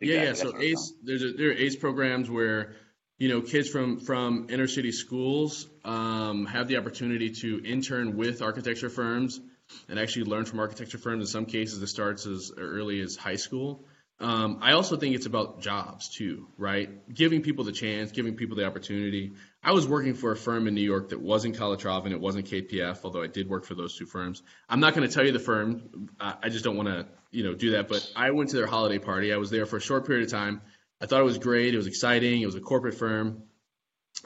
Exactly, 0.00 0.14
yeah, 0.14 0.22
yeah. 0.24 0.32
So 0.34 0.60
ACE, 0.60 0.92
there's 1.04 1.22
a, 1.22 1.32
there 1.32 1.48
are 1.48 1.54
ACE 1.54 1.76
programs 1.76 2.28
where 2.30 2.74
you 3.16 3.30
know 3.30 3.40
kids 3.40 3.68
from 3.68 3.98
from 3.98 4.48
inner 4.50 4.66
city 4.68 4.92
schools 4.92 5.66
um, 5.84 6.44
have 6.46 6.68
the 6.68 6.76
opportunity 6.76 7.30
to 7.40 7.62
intern 7.64 8.16
with 8.16 8.42
architecture 8.42 8.90
firms 8.90 9.40
and 9.88 9.98
actually 9.98 10.24
learn 10.24 10.44
from 10.44 10.60
architecture 10.60 10.98
firms. 10.98 11.22
In 11.22 11.26
some 11.26 11.46
cases, 11.46 11.82
it 11.82 11.86
starts 11.88 12.26
as 12.26 12.52
early 12.56 13.00
as 13.00 13.16
high 13.16 13.36
school. 13.36 13.84
Um, 14.20 14.58
I 14.62 14.72
also 14.72 14.96
think 14.96 15.14
it's 15.14 15.26
about 15.26 15.60
jobs 15.60 16.08
too, 16.08 16.48
right? 16.56 17.08
Giving 17.12 17.42
people 17.42 17.64
the 17.64 17.72
chance, 17.72 18.10
giving 18.10 18.34
people 18.34 18.56
the 18.56 18.66
opportunity. 18.66 19.34
I 19.62 19.72
was 19.72 19.86
working 19.86 20.14
for 20.14 20.32
a 20.32 20.36
firm 20.36 20.66
in 20.66 20.74
New 20.74 20.82
York 20.82 21.10
that 21.10 21.20
wasn't 21.20 21.56
Calatrava 21.56 22.04
and 22.04 22.12
it 22.12 22.20
wasn't 22.20 22.46
KPF, 22.46 22.98
although 23.04 23.22
I 23.22 23.28
did 23.28 23.48
work 23.48 23.64
for 23.64 23.76
those 23.76 23.96
two 23.96 24.06
firms. 24.06 24.42
I'm 24.68 24.80
not 24.80 24.94
going 24.94 25.06
to 25.08 25.14
tell 25.14 25.24
you 25.24 25.30
the 25.30 25.38
firm. 25.38 26.08
I 26.18 26.48
just 26.48 26.64
don't 26.64 26.76
want 26.76 26.88
to, 26.88 27.06
you 27.30 27.44
know, 27.44 27.54
do 27.54 27.72
that. 27.72 27.86
But 27.86 28.10
I 28.16 28.32
went 28.32 28.50
to 28.50 28.56
their 28.56 28.66
holiday 28.66 28.98
party. 28.98 29.32
I 29.32 29.36
was 29.36 29.50
there 29.50 29.66
for 29.66 29.76
a 29.76 29.80
short 29.80 30.06
period 30.06 30.24
of 30.24 30.32
time. 30.32 30.62
I 31.00 31.06
thought 31.06 31.20
it 31.20 31.24
was 31.24 31.38
great. 31.38 31.74
It 31.74 31.76
was 31.76 31.86
exciting. 31.86 32.42
It 32.42 32.46
was 32.46 32.56
a 32.56 32.60
corporate 32.60 32.94
firm. 32.94 33.44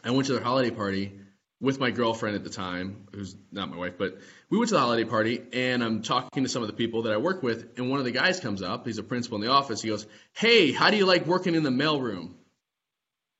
I 0.02 0.10
went 0.12 0.26
to 0.28 0.32
their 0.32 0.42
holiday 0.42 0.70
party 0.70 1.20
with 1.62 1.78
my 1.78 1.92
girlfriend 1.92 2.34
at 2.34 2.42
the 2.42 2.50
time, 2.50 3.06
who's 3.14 3.36
not 3.52 3.70
my 3.70 3.76
wife, 3.76 3.94
but 3.96 4.18
we 4.50 4.58
went 4.58 4.68
to 4.68 4.74
the 4.74 4.80
holiday 4.80 5.08
party 5.08 5.40
and 5.52 5.82
I'm 5.82 6.02
talking 6.02 6.42
to 6.42 6.48
some 6.48 6.60
of 6.60 6.66
the 6.66 6.74
people 6.74 7.02
that 7.02 7.12
I 7.12 7.18
work 7.18 7.44
with, 7.44 7.78
and 7.78 7.88
one 7.88 8.00
of 8.00 8.04
the 8.04 8.10
guys 8.10 8.40
comes 8.40 8.62
up. 8.62 8.84
He's 8.84 8.98
a 8.98 9.02
principal 9.04 9.36
in 9.36 9.42
the 9.42 9.52
office. 9.52 9.80
He 9.80 9.88
goes, 9.88 10.04
"Hey, 10.32 10.72
how 10.72 10.90
do 10.90 10.96
you 10.96 11.06
like 11.06 11.24
working 11.24 11.54
in 11.54 11.62
the 11.62 11.70
mailroom?" 11.70 12.34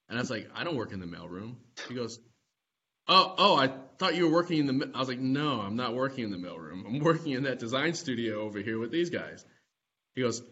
And 0.09 0.19
I 0.19 0.21
was 0.21 0.31
like, 0.31 0.49
"I 0.55 0.63
don't 0.63 0.77
work 0.77 0.93
in 0.93 1.01
the 1.01 1.07
mailroom." 1.07 1.57
He 1.89 1.95
goes, 1.95 2.21
"Oh, 3.09 3.35
oh, 3.37 3.57
I 3.57 3.73
thought 3.99 4.15
you 4.15 4.29
were 4.29 4.33
working 4.33 4.69
in 4.69 4.79
the." 4.79 4.91
I 4.95 5.01
was 5.01 5.09
like, 5.09 5.19
"No, 5.19 5.61
I'm 5.61 5.75
not 5.75 5.93
working 5.93 6.23
in 6.23 6.31
the 6.31 6.49
mailroom. 6.49 6.87
I'm 6.87 6.99
working 7.11 7.33
in 7.33 7.43
that 7.43 7.59
design 7.59 7.93
studio 7.93 8.43
over 8.43 8.61
here 8.61 8.79
with 8.79 8.93
these 8.93 9.11
guys." 9.11 9.45
He 10.15 10.23
goes, 10.23 10.43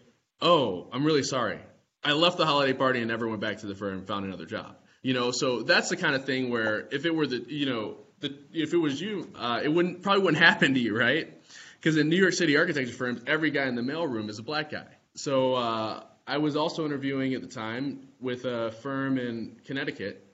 "Oh, 0.41 0.91
I'm 0.93 1.05
really 1.05 1.23
sorry. 1.23 1.61
I 2.03 2.15
left 2.15 2.37
the 2.37 2.47
holiday 2.47 2.73
party 2.73 2.99
and 2.99 3.07
never 3.07 3.29
went 3.29 3.41
back 3.41 3.59
to 3.59 3.67
the 3.67 3.77
firm 3.77 3.99
and 3.99 4.09
found 4.09 4.25
another 4.25 4.47
job." 4.47 4.77
You 5.03 5.15
know, 5.15 5.31
so 5.31 5.63
that's 5.63 5.89
the 5.89 5.97
kind 5.97 6.15
of 6.15 6.27
thing 6.27 6.51
where 6.51 6.87
if 6.91 7.07
it 7.07 7.15
were 7.15 7.27
the, 7.27 7.45
you 7.49 7.67
know, 7.67 7.97
the, 8.21 8.37
if 8.53 8.75
it 8.75 8.77
was 8.77 9.01
you, 9.01 9.31
uh, 9.35 9.61
it 9.63 9.69
wouldn't 9.69 10.03
probably 10.03 10.23
wouldn't 10.23 10.43
happen 10.43 10.75
to 10.75 10.81
you, 10.81 10.97
right? 10.97 11.33
Because 11.79 11.97
in 11.97 12.09
New 12.11 12.17
York 12.17 12.35
City 12.35 12.57
architecture 12.57 12.93
firms, 12.93 13.23
every 13.27 13.51
guy 13.51 13.67
in 13.67 13.75
the 13.75 13.83
mailroom 13.83 14.29
is 14.29 14.39
a 14.39 14.43
black 14.43 14.71
guy. 14.71 14.87
So 15.15 15.55
uh, 15.55 16.03
I 16.27 16.39
was 16.39 16.55
also 16.55 16.85
interviewing 16.85 17.35
at 17.35 17.41
the 17.41 17.49
time 17.49 18.09
with 18.21 18.45
a 18.45 18.71
firm 18.71 19.19
in 19.19 19.57
Connecticut, 19.65 20.25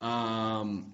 um, 0.00 0.92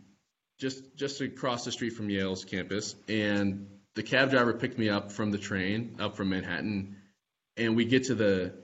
just 0.59 0.97
just 0.97 1.21
across 1.21 1.65
the 1.65 1.73
street 1.73 1.91
from 1.91 2.09
Yale's 2.09 2.45
campus, 2.45 2.95
and 3.09 3.67
the 3.95 4.03
cab 4.03 4.31
driver 4.31 4.53
picked 4.53 4.79
me 4.79 4.89
up 4.89 5.11
from 5.11 5.33
the 5.33 5.39
train 5.39 5.97
up 5.99 6.17
from 6.17 6.31
Manhattan, 6.31 6.97
and 7.57 7.77
we 7.77 7.85
get 7.85 8.05
to 8.05 8.15
the, 8.15 8.55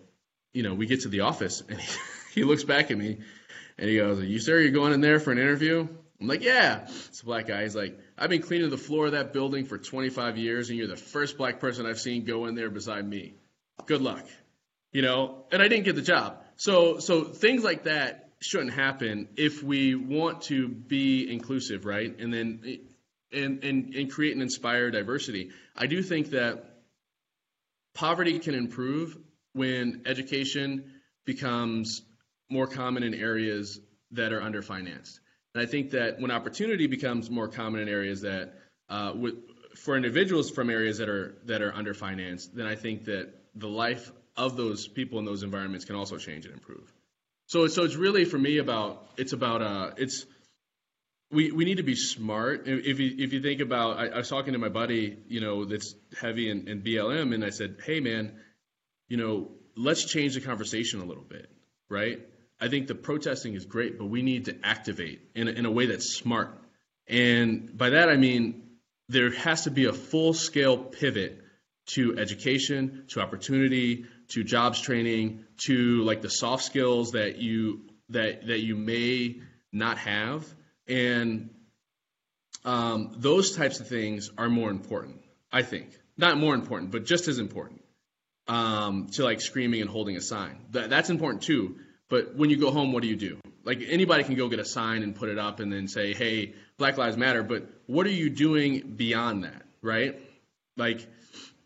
you 0.54 0.62
know, 0.62 0.74
we 0.74 0.86
get 0.86 1.02
to 1.02 1.08
the 1.08 1.20
office, 1.20 1.62
and 1.68 1.80
he, 1.80 1.98
he 2.34 2.44
looks 2.44 2.64
back 2.64 2.90
at 2.90 2.96
me, 2.96 3.18
and 3.78 3.88
he 3.88 3.96
goes, 3.96 4.22
"You 4.22 4.38
sir, 4.38 4.60
you're 4.60 4.70
going 4.70 4.92
in 4.92 5.00
there 5.00 5.20
for 5.20 5.32
an 5.32 5.38
interview?" 5.38 5.86
I'm 6.20 6.28
like, 6.28 6.42
"Yeah." 6.42 6.84
It's 6.84 7.20
a 7.20 7.24
black 7.24 7.46
guy. 7.46 7.62
He's 7.62 7.76
like, 7.76 7.98
"I've 8.16 8.30
been 8.30 8.42
cleaning 8.42 8.70
the 8.70 8.78
floor 8.78 9.06
of 9.06 9.12
that 9.12 9.32
building 9.32 9.64
for 9.64 9.78
25 9.78 10.38
years, 10.38 10.68
and 10.68 10.78
you're 10.78 10.88
the 10.88 10.96
first 10.96 11.36
black 11.36 11.60
person 11.60 11.86
I've 11.86 12.00
seen 12.00 12.24
go 12.24 12.46
in 12.46 12.54
there 12.54 12.70
beside 12.70 13.08
me. 13.08 13.34
Good 13.86 14.02
luck." 14.02 14.26
You 14.92 15.02
know, 15.02 15.46
and 15.50 15.62
I 15.62 15.68
didn't 15.68 15.84
get 15.84 15.96
the 15.96 16.02
job. 16.02 16.42
So 16.56 16.98
so 16.98 17.24
things 17.24 17.64
like 17.64 17.84
that 17.84 18.32
shouldn't 18.40 18.74
happen 18.74 19.28
if 19.36 19.62
we 19.62 19.94
want 19.94 20.42
to 20.42 20.68
be 20.68 21.30
inclusive, 21.32 21.84
right? 21.84 22.18
And 22.18 22.32
then 22.32 22.78
and 23.32 23.64
and, 23.64 23.94
and 23.94 24.10
create 24.10 24.32
and 24.32 24.42
inspire 24.42 24.90
diversity. 24.90 25.50
I 25.76 25.86
do 25.86 26.02
think 26.02 26.30
that 26.30 26.64
poverty 27.94 28.38
can 28.38 28.54
improve 28.54 29.16
when 29.52 30.02
education 30.06 30.92
becomes 31.24 32.02
more 32.52 32.66
common 32.66 33.02
in 33.02 33.14
areas 33.14 33.80
that 34.12 34.32
are 34.32 34.40
underfinanced. 34.40 35.18
And 35.54 35.62
I 35.62 35.66
think 35.66 35.90
that 35.90 36.20
when 36.20 36.30
opportunity 36.30 36.86
becomes 36.86 37.30
more 37.30 37.48
common 37.48 37.80
in 37.80 37.88
areas 37.88 38.20
that 38.22 38.54
uh, 38.88 39.12
with, 39.14 39.34
for 39.76 39.96
individuals 39.96 40.50
from 40.50 40.70
areas 40.70 40.98
that 40.98 41.08
are 41.08 41.34
that 41.46 41.62
are 41.62 41.72
underfinanced, 41.72 42.52
then 42.52 42.66
I 42.66 42.76
think 42.76 43.06
that 43.06 43.32
the 43.54 43.68
life 43.68 44.12
of 44.36 44.56
those 44.56 44.88
people 44.88 45.18
in 45.18 45.24
those 45.24 45.42
environments 45.42 45.84
can 45.84 45.96
also 45.96 46.18
change 46.18 46.44
and 46.44 46.54
improve. 46.54 46.92
So 47.46 47.66
so 47.66 47.84
it's 47.84 47.96
really 47.96 48.24
for 48.24 48.38
me 48.38 48.58
about 48.58 49.10
it's 49.16 49.32
about 49.32 49.62
uh 49.62 49.90
it's 49.96 50.26
we, 51.30 51.50
we 51.50 51.64
need 51.64 51.78
to 51.78 51.82
be 51.82 51.96
smart. 51.96 52.64
If 52.66 53.00
you 53.00 53.14
if 53.18 53.32
you 53.32 53.40
think 53.40 53.60
about, 53.60 53.98
I, 53.98 54.08
I 54.08 54.18
was 54.18 54.28
talking 54.28 54.52
to 54.52 54.58
my 54.58 54.68
buddy, 54.68 55.16
you 55.28 55.40
know, 55.40 55.64
that's 55.64 55.94
heavy 56.20 56.50
in, 56.50 56.68
in 56.68 56.82
BLM, 56.82 57.34
and 57.34 57.42
I 57.42 57.50
said, 57.50 57.78
hey 57.84 58.00
man, 58.00 58.34
you 59.08 59.16
know, 59.16 59.50
let's 59.74 60.04
change 60.04 60.34
the 60.34 60.42
conversation 60.42 61.00
a 61.00 61.04
little 61.04 61.24
bit, 61.24 61.48
right? 61.88 62.20
I 62.62 62.68
think 62.68 62.86
the 62.86 62.94
protesting 62.94 63.54
is 63.54 63.64
great, 63.64 63.98
but 63.98 64.06
we 64.06 64.22
need 64.22 64.44
to 64.44 64.56
activate 64.62 65.20
in 65.34 65.48
a, 65.48 65.50
in 65.50 65.66
a 65.66 65.70
way 65.70 65.86
that's 65.86 66.14
smart. 66.14 66.56
And 67.08 67.76
by 67.76 67.90
that 67.90 68.08
I 68.08 68.16
mean 68.16 68.62
there 69.08 69.32
has 69.32 69.64
to 69.64 69.70
be 69.70 69.86
a 69.86 69.92
full 69.92 70.32
scale 70.32 70.78
pivot 70.78 71.42
to 71.86 72.16
education, 72.16 73.04
to 73.08 73.20
opportunity, 73.20 74.06
to 74.28 74.44
jobs 74.44 74.80
training, 74.80 75.44
to 75.64 76.02
like 76.04 76.22
the 76.22 76.30
soft 76.30 76.62
skills 76.64 77.12
that 77.12 77.38
you 77.38 77.80
that 78.10 78.46
that 78.46 78.60
you 78.60 78.76
may 78.76 79.40
not 79.72 79.98
have, 79.98 80.46
and 80.86 81.50
um, 82.64 83.14
those 83.16 83.56
types 83.56 83.80
of 83.80 83.88
things 83.88 84.30
are 84.38 84.48
more 84.48 84.70
important. 84.70 85.20
I 85.50 85.62
think 85.62 85.90
not 86.16 86.38
more 86.38 86.54
important, 86.54 86.92
but 86.92 87.04
just 87.04 87.26
as 87.26 87.38
important 87.38 87.82
um, 88.46 89.08
to 89.14 89.24
like 89.24 89.40
screaming 89.40 89.80
and 89.80 89.90
holding 89.90 90.16
a 90.16 90.20
sign. 90.20 90.58
That, 90.70 90.90
that's 90.90 91.10
important 91.10 91.42
too. 91.42 91.76
But 92.12 92.34
when 92.34 92.50
you 92.50 92.58
go 92.58 92.70
home, 92.70 92.92
what 92.92 93.02
do 93.02 93.08
you 93.08 93.16
do? 93.16 93.38
Like 93.64 93.80
anybody 93.88 94.22
can 94.22 94.34
go 94.34 94.46
get 94.50 94.58
a 94.58 94.66
sign 94.66 95.02
and 95.02 95.14
put 95.14 95.30
it 95.30 95.38
up 95.38 95.60
and 95.60 95.72
then 95.72 95.88
say, 95.88 96.12
"Hey, 96.12 96.52
Black 96.76 96.98
Lives 96.98 97.16
Matter." 97.16 97.42
But 97.42 97.66
what 97.86 98.06
are 98.06 98.10
you 98.10 98.28
doing 98.28 98.96
beyond 98.96 99.44
that, 99.44 99.62
right? 99.80 100.20
Like 100.76 101.08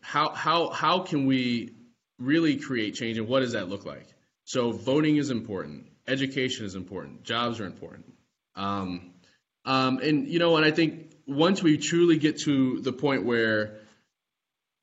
how 0.02 0.28
how 0.28 0.70
how 0.70 1.00
can 1.00 1.26
we 1.26 1.74
really 2.20 2.58
create 2.58 2.94
change 2.94 3.18
and 3.18 3.26
what 3.26 3.40
does 3.40 3.54
that 3.54 3.68
look 3.68 3.84
like? 3.84 4.06
So 4.44 4.70
voting 4.70 5.16
is 5.16 5.30
important, 5.30 5.88
education 6.06 6.64
is 6.64 6.76
important, 6.76 7.24
jobs 7.24 7.58
are 7.58 7.66
important, 7.66 8.14
um, 8.54 9.14
um, 9.64 9.98
and 9.98 10.28
you 10.28 10.38
know, 10.38 10.56
and 10.56 10.64
I 10.64 10.70
think 10.70 11.10
once 11.26 11.60
we 11.60 11.76
truly 11.76 12.18
get 12.18 12.38
to 12.42 12.80
the 12.82 12.92
point 12.92 13.24
where 13.24 13.78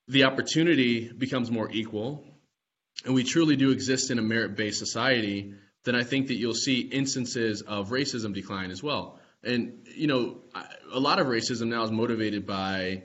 the 0.09 0.25
opportunity 0.25 1.09
becomes 1.09 1.49
more 1.49 1.71
equal, 1.71 2.25
and 3.05 3.13
we 3.13 3.23
truly 3.23 3.55
do 3.55 3.71
exist 3.71 4.11
in 4.11 4.19
a 4.19 4.21
merit-based 4.21 4.79
society, 4.79 5.53
then 5.83 5.95
I 5.95 6.03
think 6.03 6.27
that 6.27 6.35
you'll 6.35 6.53
see 6.53 6.79
instances 6.79 7.61
of 7.61 7.89
racism 7.89 8.33
decline 8.33 8.71
as 8.71 8.81
well. 8.81 9.19
And 9.43 9.85
you 9.93 10.07
know, 10.07 10.41
a 10.91 10.99
lot 10.99 11.19
of 11.19 11.27
racism 11.27 11.67
now 11.67 11.83
is 11.83 11.91
motivated 11.91 12.45
by 12.47 13.03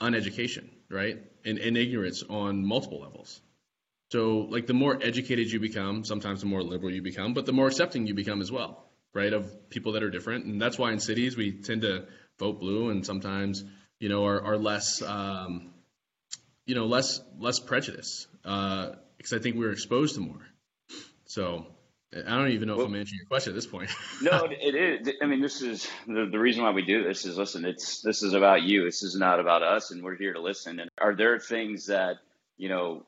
uneducation, 0.00 0.70
right? 0.90 1.22
and, 1.48 1.58
and 1.58 1.76
ignorance 1.76 2.22
on 2.28 2.64
multiple 2.64 3.00
levels. 3.00 3.40
So, 4.10 4.46
like, 4.50 4.66
the 4.66 4.74
more 4.74 4.98
educated 5.00 5.50
you 5.50 5.60
become, 5.60 6.04
sometimes 6.04 6.40
the 6.40 6.46
more 6.46 6.62
liberal 6.62 6.92
you 6.92 7.02
become, 7.02 7.34
but 7.34 7.46
the 7.46 7.52
more 7.52 7.66
accepting 7.66 8.06
you 8.06 8.14
become 8.14 8.40
as 8.40 8.50
well, 8.50 8.84
right, 9.14 9.32
of 9.32 9.68
people 9.70 9.92
that 9.92 10.02
are 10.02 10.10
different. 10.10 10.46
And 10.46 10.60
that's 10.60 10.78
why 10.78 10.92
in 10.92 11.00
cities 11.00 11.36
we 11.36 11.52
tend 11.52 11.82
to 11.82 12.06
vote 12.38 12.60
blue 12.60 12.90
and 12.90 13.04
sometimes, 13.04 13.64
you 13.98 14.08
know, 14.08 14.24
are, 14.24 14.42
are 14.42 14.56
less, 14.56 15.02
um, 15.02 15.74
you 16.64 16.74
know, 16.74 16.86
less 16.86 17.20
less 17.38 17.58
prejudice 17.58 18.26
because 19.18 19.34
I 19.34 19.38
think 19.38 19.56
we're 19.56 19.72
exposed 19.72 20.14
to 20.14 20.22
more. 20.22 20.46
So, 21.26 21.66
I 22.14 22.22
don't 22.22 22.52
even 22.52 22.68
know 22.68 22.76
well, 22.76 22.86
if 22.86 22.92
I'm 22.92 22.98
answering 22.98 23.18
your 23.18 23.26
question 23.26 23.52
at 23.52 23.54
this 23.54 23.66
point. 23.66 23.90
no, 24.22 24.48
it 24.50 24.74
is. 24.74 25.14
I 25.20 25.26
mean, 25.26 25.42
this 25.42 25.60
is 25.60 25.86
the, 26.06 26.26
the 26.30 26.38
reason 26.38 26.62
why 26.62 26.70
we 26.70 26.82
do 26.82 27.04
this 27.04 27.26
is 27.26 27.36
listen, 27.36 27.66
it's 27.66 28.00
this 28.00 28.22
is 28.22 28.32
about 28.32 28.62
you. 28.62 28.84
This 28.84 29.02
is 29.02 29.14
not 29.14 29.40
about 29.40 29.62
us, 29.62 29.90
and 29.90 30.02
we're 30.02 30.16
here 30.16 30.32
to 30.32 30.40
listen. 30.40 30.80
And 30.80 30.90
are 30.98 31.14
there 31.14 31.38
things 31.38 31.86
that 31.86 32.16
you 32.56 32.70
know, 32.70 33.04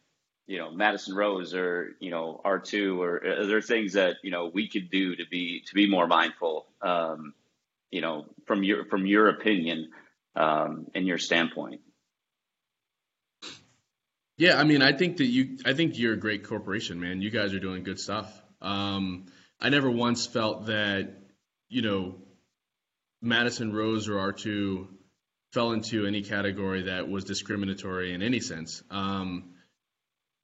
you 0.47 0.59
know, 0.59 0.71
Madison 0.71 1.15
Rose 1.17 1.55
or 1.55 1.97
you 1.99 2.11
know 2.11 2.43
R 2.45 2.59
two, 2.59 3.01
or 3.01 3.25
are 3.25 3.47
there 3.47 3.63
things 3.63 3.95
that 3.95 4.17
you 4.23 4.31
know 4.31 4.51
we 4.53 4.69
could 4.69 4.91
do 4.91 5.17
to 5.17 5.25
be 5.31 5.63
to 5.67 5.75
be 5.75 5.89
more 5.89 6.07
mindful? 6.07 6.67
Um, 6.83 7.33
you 7.91 8.03
know, 8.03 8.27
from 8.47 8.63
your 8.63 8.85
from 8.85 9.07
your 9.07 9.31
opinion 9.31 9.91
um, 10.37 10.89
and 10.95 11.07
your 11.07 11.19
standpoint. 11.19 11.81
Yeah, 14.41 14.59
I 14.59 14.65
mean, 14.65 14.81
I 14.81 14.95
think 14.95 15.19
that 15.19 15.27
you, 15.27 15.59
I 15.67 15.75
think 15.75 15.99
you're 15.99 16.15
a 16.15 16.17
great 16.17 16.45
corporation, 16.45 16.99
man. 16.99 17.21
You 17.21 17.29
guys 17.29 17.53
are 17.53 17.59
doing 17.61 17.83
good 17.83 18.01
stuff. 18.01 18.27
Um, 18.63 19.27
I 19.61 19.69
never 19.69 19.91
once 19.91 20.27
felt 20.27 20.69
that, 20.69 21.11
you 21.69 21.83
know, 21.83 22.15
Madison 23.21 23.71
Rose 23.71 24.09
or 24.09 24.15
R2 24.15 24.87
fell 25.53 25.73
into 25.73 26.07
any 26.07 26.23
category 26.23 26.85
that 26.85 27.07
was 27.07 27.25
discriminatory 27.25 28.15
in 28.15 28.23
any 28.23 28.41
sense. 28.41 28.83
Um, 28.91 29.51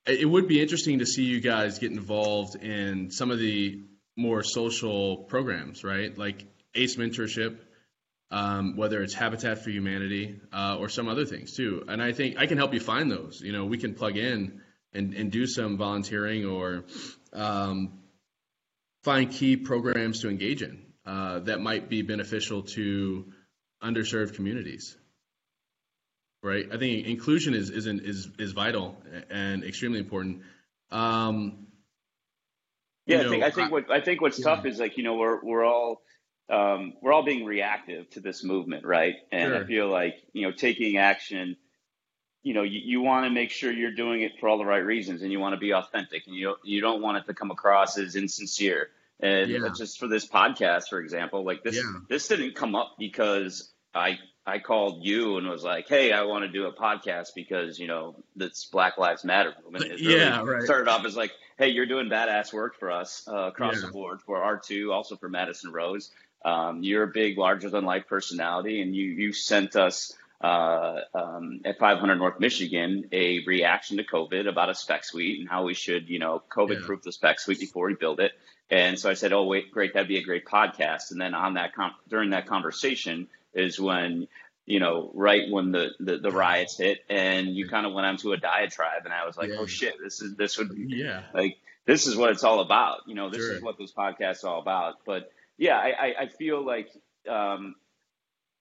it 0.05 0.29
would 0.29 0.47
be 0.47 0.61
interesting 0.61 0.99
to 0.99 1.07
see 1.07 1.23
you 1.23 1.41
guys 1.41 1.79
get 1.79 1.91
involved 1.91 2.53
in 2.53 3.09
some 3.09 3.31
of 3.31 3.39
the 3.39 3.81
more 4.15 4.43
social 4.43 5.23
programs, 5.23 5.83
right? 5.83 6.15
Like 6.15 6.45
ACE 6.75 6.97
mentorship, 6.97 7.57
um, 8.31 8.75
whether 8.75 9.01
it's 9.01 9.13
Habitat 9.13 9.63
for 9.63 9.69
Humanity 9.69 10.39
uh, 10.51 10.77
or 10.79 10.89
some 10.89 11.07
other 11.07 11.25
things 11.25 11.55
too. 11.55 11.85
And 11.87 12.01
I 12.01 12.11
think 12.11 12.37
I 12.37 12.45
can 12.45 12.57
help 12.57 12.73
you 12.73 12.79
find 12.79 13.09
those. 13.09 13.41
You 13.41 13.53
know, 13.53 13.65
we 13.65 13.77
can 13.77 13.93
plug 13.93 14.17
in 14.17 14.61
and, 14.93 15.13
and 15.13 15.31
do 15.31 15.45
some 15.45 15.77
volunteering 15.77 16.45
or 16.45 16.85
um, 17.33 17.99
find 19.03 19.31
key 19.31 19.55
programs 19.55 20.21
to 20.21 20.29
engage 20.29 20.61
in 20.61 20.85
uh, 21.05 21.39
that 21.39 21.61
might 21.61 21.89
be 21.89 22.01
beneficial 22.01 22.63
to 22.63 23.31
underserved 23.81 24.35
communities. 24.35 24.97
Right, 26.43 26.67
I 26.71 26.77
think 26.77 27.07
inclusion 27.07 27.55
is 27.55 27.71
is 27.71 27.87
is 27.87 28.29
is 28.37 28.51
vital 28.51 28.95
and 29.29 29.63
extremely 29.63 29.99
important. 29.99 30.43
Um, 30.91 31.67
yeah, 33.07 33.17
you 33.17 33.23
know, 33.23 33.29
I 33.29 33.31
think 33.31 33.43
I 33.43 33.51
think 33.51 33.71
what 33.71 33.91
I 33.91 34.01
think 34.01 34.21
what's 34.21 34.39
yeah. 34.39 34.45
tough 34.45 34.65
is 34.65 34.79
like 34.79 34.97
you 34.97 35.03
know 35.03 35.15
we're 35.15 35.43
we're 35.43 35.65
all 35.65 36.01
um, 36.49 36.93
we're 37.01 37.13
all 37.13 37.23
being 37.23 37.45
reactive 37.45 38.09
to 38.11 38.19
this 38.19 38.43
movement, 38.43 38.85
right? 38.85 39.15
And 39.31 39.51
sure. 39.51 39.63
I 39.63 39.65
feel 39.65 39.87
like 39.87 40.15
you 40.33 40.43
know 40.43 40.51
taking 40.51 40.97
action 40.97 41.57
you 42.43 42.53
know 42.53 42.63
you, 42.63 42.79
you 42.83 43.01
want 43.01 43.25
to 43.25 43.29
make 43.29 43.49
sure 43.49 43.71
you're 43.71 43.91
doing 43.91 44.21
it 44.21 44.33
for 44.39 44.47
all 44.47 44.57
the 44.57 44.65
right 44.65 44.77
reasons 44.85 45.21
and 45.21 45.31
you 45.31 45.39
want 45.39 45.53
to 45.53 45.59
be 45.59 45.73
authentic 45.73 46.27
and 46.27 46.35
you 46.35 46.45
don't, 46.45 46.59
you 46.63 46.81
don't 46.81 47.01
want 47.01 47.17
it 47.17 47.25
to 47.25 47.33
come 47.33 47.51
across 47.51 47.97
as 47.97 48.15
insincere 48.15 48.89
and 49.19 49.49
yeah. 49.49 49.69
just 49.75 49.99
for 49.99 50.07
this 50.07 50.27
podcast, 50.27 50.89
for 50.89 50.99
example, 50.99 51.43
like 51.43 51.63
this, 51.63 51.75
yeah. 51.75 51.99
this 52.07 52.27
didn't 52.27 52.55
come 52.55 52.75
up 52.75 52.95
because 52.99 53.71
I, 53.93 54.19
I 54.45 54.59
called 54.59 55.03
you 55.03 55.37
and 55.37 55.47
was 55.47 55.63
like, 55.63 55.87
Hey, 55.87 56.11
I 56.11 56.23
want 56.23 56.45
to 56.45 56.51
do 56.51 56.65
a 56.67 56.73
podcast 56.73 57.29
because, 57.35 57.79
you 57.79 57.87
know, 57.87 58.15
this 58.35 58.65
Black 58.65 58.97
Lives 58.97 59.23
Matter 59.23 59.53
movement 59.63 59.91
is 59.91 60.01
really 60.01 60.19
yeah, 60.19 60.43
right. 60.43 60.61
started 60.61 60.87
off 60.87 61.03
as 61.05 61.17
like, 61.17 61.31
Hey, 61.57 61.69
you're 61.69 61.87
doing 61.87 62.09
badass 62.09 62.53
work 62.53 62.77
for 62.79 62.91
us 62.91 63.27
uh, 63.27 63.47
across 63.47 63.75
yeah. 63.75 63.87
the 63.87 63.91
board 63.91 64.21
for 64.21 64.37
R2, 64.37 64.93
also 64.93 65.15
for 65.15 65.29
Madison 65.29 65.71
Rose. 65.71 66.11
Um, 66.43 66.83
you're 66.83 67.03
a 67.03 67.07
big, 67.07 67.37
larger 67.37 67.69
than 67.69 67.85
life 67.85 68.07
personality 68.07 68.81
and 68.81 68.95
you, 68.95 69.05
you 69.05 69.33
sent 69.33 69.75
us, 69.75 70.13
uh, 70.39 70.99
um, 71.13 71.61
at 71.65 71.79
500 71.79 72.15
North 72.15 72.39
Michigan 72.39 73.09
a 73.11 73.43
reaction 73.45 73.97
to 73.97 74.03
COVID 74.03 74.47
about 74.47 74.69
a 74.69 74.75
spec 74.75 75.03
suite 75.03 75.39
and 75.39 75.49
how 75.49 75.63
we 75.63 75.73
should, 75.73 76.09
you 76.09 76.19
know, 76.19 76.43
COVID 76.49 76.83
proof 76.83 77.01
the 77.01 77.11
spec 77.11 77.39
suite 77.39 77.59
before 77.59 77.87
we 77.87 77.95
build 77.95 78.19
it. 78.19 78.33
And 78.69 78.99
so 78.99 79.09
I 79.09 79.13
said, 79.13 79.31
"Oh, 79.31 79.45
wait, 79.45 79.71
great, 79.71 79.93
that'd 79.93 80.09
be 80.09 80.17
a 80.17 80.23
great 80.23 80.45
podcast." 80.45 81.11
And 81.11 81.21
then 81.21 81.33
on 81.33 81.53
that 81.53 81.73
com- 81.73 81.95
during 82.09 82.31
that 82.31 82.47
conversation 82.47 83.29
is 83.53 83.79
when 83.79 84.27
you 84.67 84.81
know, 84.81 85.09
right 85.13 85.49
when 85.49 85.71
the, 85.71 85.91
the, 85.99 86.17
the 86.17 86.29
riots 86.29 86.77
hit 86.77 86.99
and 87.09 87.55
you 87.55 87.69
kind 87.69 87.85
of 87.87 87.93
went 87.93 88.05
onto 88.05 88.33
a 88.33 88.37
diatribe 88.37 89.05
and 89.05 89.13
I 89.13 89.25
was 89.25 89.37
like, 89.37 89.49
yeah. 89.49 89.55
oh 89.59 89.65
shit, 89.65 89.95
this 90.03 90.21
is, 90.21 90.35
this 90.35 90.57
would, 90.57 90.71
yeah, 90.75 91.23
like, 91.33 91.57
this 91.85 92.05
is 92.05 92.17
what 92.17 92.31
it's 92.31 92.43
all 92.43 92.59
about. 92.59 92.99
You 93.07 93.15
know, 93.15 93.29
this 93.29 93.39
sure. 93.39 93.55
is 93.55 93.61
what 93.61 93.77
this 93.77 93.93
podcast 93.93 94.31
is 94.31 94.43
all 94.43 94.59
about. 94.59 94.95
But 95.05 95.31
yeah, 95.57 95.77
I, 95.77 95.89
I, 96.07 96.15
I 96.23 96.27
feel 96.27 96.65
like, 96.65 96.89
um, 97.29 97.75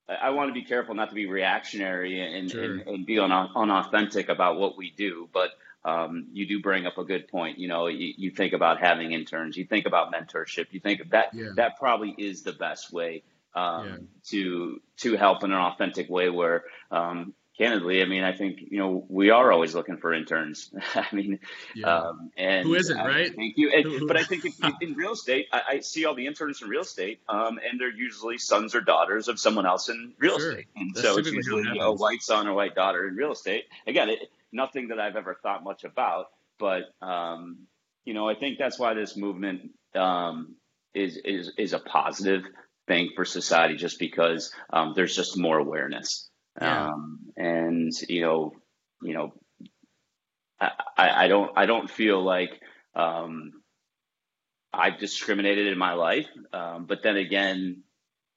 I 0.09 0.31
want 0.31 0.51
to 0.51 0.55
be 0.55 0.63
careful 0.63 0.95
not 0.95 1.09
to 1.09 1.15
be 1.17 1.27
reactionary 1.27 2.21
and, 2.21 2.49
Sure. 2.51 2.63
and, 2.63 2.81
and 2.83 3.07
be 3.07 3.19
un, 3.19 3.33
unauthentic 3.33 4.29
about 4.29 4.57
what 4.57 4.77
we 4.77 4.93
do. 4.97 5.29
But 5.33 5.51
um, 5.85 6.29
you 6.33 6.47
do 6.47 6.61
bring 6.61 6.87
up 6.87 6.97
a 6.99 7.05
good 7.05 7.27
point. 7.27 7.59
You 7.59 7.67
know, 7.69 7.89
you, 7.89 8.15
you 8.17 8.31
think 8.31 8.53
about 8.53 8.81
having 8.81 9.11
interns, 9.13 9.57
you 9.57 9.65
think 9.65 9.85
about 9.87 10.13
mentorship, 10.13 10.67
you 10.71 10.79
think 10.81 11.11
that 11.11 11.35
Yeah. 11.35 11.51
that 11.57 11.79
probably 11.79 12.15
is 12.19 12.43
the 12.43 12.53
best 12.53 12.93
way 12.93 13.25
um, 13.55 13.87
Yeah. 13.87 13.97
to 14.31 14.81
to 14.99 15.17
help 15.17 15.43
in 15.43 15.51
an 15.53 15.59
authentic 15.59 16.09
way. 16.09 16.31
Where 16.31 16.65
um, 16.93 17.35
candidly, 17.59 18.03
I 18.03 18.07
mean, 18.07 18.23
I 18.23 18.33
think 18.37 18.59
you 18.71 18.79
know 18.79 19.05
we 19.09 19.31
are 19.31 19.51
always 19.53 19.75
looking 19.75 19.97
for 19.97 20.13
interns. 20.13 20.71
I 20.95 21.07
mean, 21.13 21.39
Yeah. 21.75 21.89
um, 21.95 22.31
and 22.37 22.67
Who 22.67 22.75
isn't, 22.75 22.99
I 22.99 23.07
right? 23.07 23.35
Thank 23.35 23.55
you. 23.57 23.71
And, 23.71 24.07
but 24.07 24.17
I 24.17 24.25
think 24.25 24.45
if, 24.45 24.55
in 24.81 24.95
real 24.95 25.13
estate, 25.13 25.47
I, 25.53 25.63
I 25.69 25.81
see 25.81 26.05
all 26.05 26.15
the 26.15 26.27
interns 26.27 26.63
in 26.63 26.69
real 26.69 26.83
estate, 26.83 27.21
um, 27.29 27.59
and 27.69 27.81
they're 27.81 27.91
usually 27.91 28.39
sons 28.39 28.75
or 28.75 28.81
daughters 28.81 29.29
of 29.29 29.39
someone 29.41 29.67
else 29.67 29.89
in 29.89 30.13
real 30.19 30.39
Sure. 30.39 30.51
estate. 30.51 30.67
And 30.77 30.95
That's 30.95 31.07
so 31.07 31.19
it's 31.19 31.29
typically 31.31 31.51
how 31.53 31.57
it 31.59 31.65
usually 31.75 31.79
a 31.81 31.93
white 31.93 32.23
son 32.23 32.47
or 32.47 32.55
white 32.55 32.75
daughter 32.75 33.09
in 33.09 33.15
real 33.17 33.33
estate. 33.33 33.65
Again, 33.87 34.11
it, 34.11 34.19
nothing 34.53 34.89
that 34.89 35.01
I've 35.01 35.17
ever 35.17 35.39
thought 35.43 35.65
much 35.65 35.85
about, 35.85 36.27
but 36.59 36.85
um, 37.03 37.67
you 38.05 38.15
know, 38.15 38.29
I 38.29 38.35
think 38.35 38.59
that's 38.59 38.79
why 38.79 38.95
this 38.95 39.17
movement 39.17 39.71
um, 39.95 40.55
is 40.95 41.17
is 41.17 41.53
is 41.59 41.73
a 41.73 41.79
positive 41.79 42.45
thing 42.87 43.11
for 43.17 43.25
society, 43.25 43.77
just 43.77 43.99
because 43.99 44.53
um, 44.73 44.93
there's 44.95 45.15
just 45.17 45.37
more 45.37 45.59
awareness. 45.59 46.29
Yeah. 46.61 46.87
Um, 46.89 47.21
and 47.37 47.93
you 48.09 48.23
know, 48.23 48.53
you 49.03 49.15
know, 49.15 49.33
I, 50.61 50.71
I 50.97 51.25
I 51.25 51.29
don't 51.29 51.53
I 51.57 51.67
don't 51.67 51.91
feel 51.91 52.23
like 52.23 52.61
um, 52.95 53.53
I've 54.73 54.99
discriminated 54.99 55.67
in 55.67 55.79
my 55.79 55.95
life, 55.95 56.29
um, 56.53 56.87
but 56.87 57.03
then 57.03 57.17
again, 57.17 57.83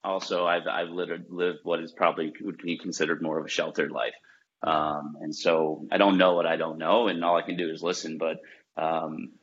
also 0.04 0.46
I've 0.46 0.68
I've 0.68 0.90
lived 0.90 1.30
lived 1.30 1.60
what 1.64 1.82
is 1.82 1.92
probably 1.92 2.34
would 2.42 2.58
be 2.58 2.78
considered 2.78 3.22
more 3.22 3.40
of 3.40 3.46
a 3.46 3.50
sheltered 3.50 3.92
life, 3.92 4.16
um, 4.64 5.16
and 5.22 5.36
so 5.36 5.86
I 5.92 5.98
don't 5.98 6.18
know 6.18 6.36
what 6.36 6.46
I 6.46 6.58
don't 6.58 6.78
know, 6.78 7.08
and 7.08 7.24
all 7.24 7.38
I 7.38 7.44
can 7.44 7.58
do 7.58 7.70
is 7.70 7.84
listen. 7.84 8.18
But 8.18 8.38
um, 8.82 9.34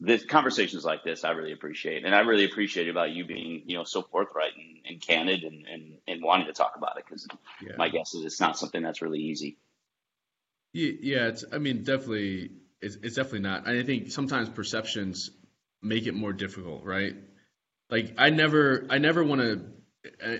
this 0.00 0.24
conversations 0.24 0.84
like 0.84 1.04
this, 1.04 1.24
I 1.24 1.30
really 1.30 1.52
appreciate, 1.52 2.04
and 2.04 2.14
I 2.14 2.20
really 2.20 2.44
appreciate 2.44 2.88
about 2.88 3.10
you 3.12 3.24
being 3.24 3.62
you 3.66 3.76
know 3.76 3.84
so 3.84 4.02
forthright 4.02 4.52
and, 4.56 4.78
and 4.86 5.00
candid 5.00 5.44
and, 5.44 5.66
and 5.66 5.98
and 6.06 6.22
wanting 6.22 6.46
to 6.46 6.52
talk 6.52 6.74
about 6.76 6.98
it 6.98 7.04
because 7.06 7.26
Yeah. 7.60 7.72
my 7.76 7.88
guess 7.88 8.14
is 8.14 8.24
it's 8.24 8.40
not 8.40 8.58
something 8.58 8.82
that's 8.82 9.02
really 9.02 9.20
easy. 9.20 9.56
Ye- 10.72 10.98
Yeah, 11.00 11.28
it's. 11.28 11.44
I 11.52 11.58
mean, 11.58 11.84
definitely, 11.84 12.50
it's, 12.80 12.96
it's 12.96 13.16
definitely 13.16 13.40
not. 13.40 13.66
I 13.68 13.82
think 13.82 14.10
sometimes 14.10 14.48
perceptions 14.48 15.30
make 15.82 16.06
it 16.06 16.14
more 16.14 16.32
difficult, 16.32 16.84
right? 16.84 17.14
Like 17.90 18.14
I 18.18 18.30
never, 18.30 18.86
I 18.90 18.98
never 18.98 19.22
want 19.24 19.40
to. 19.40 19.60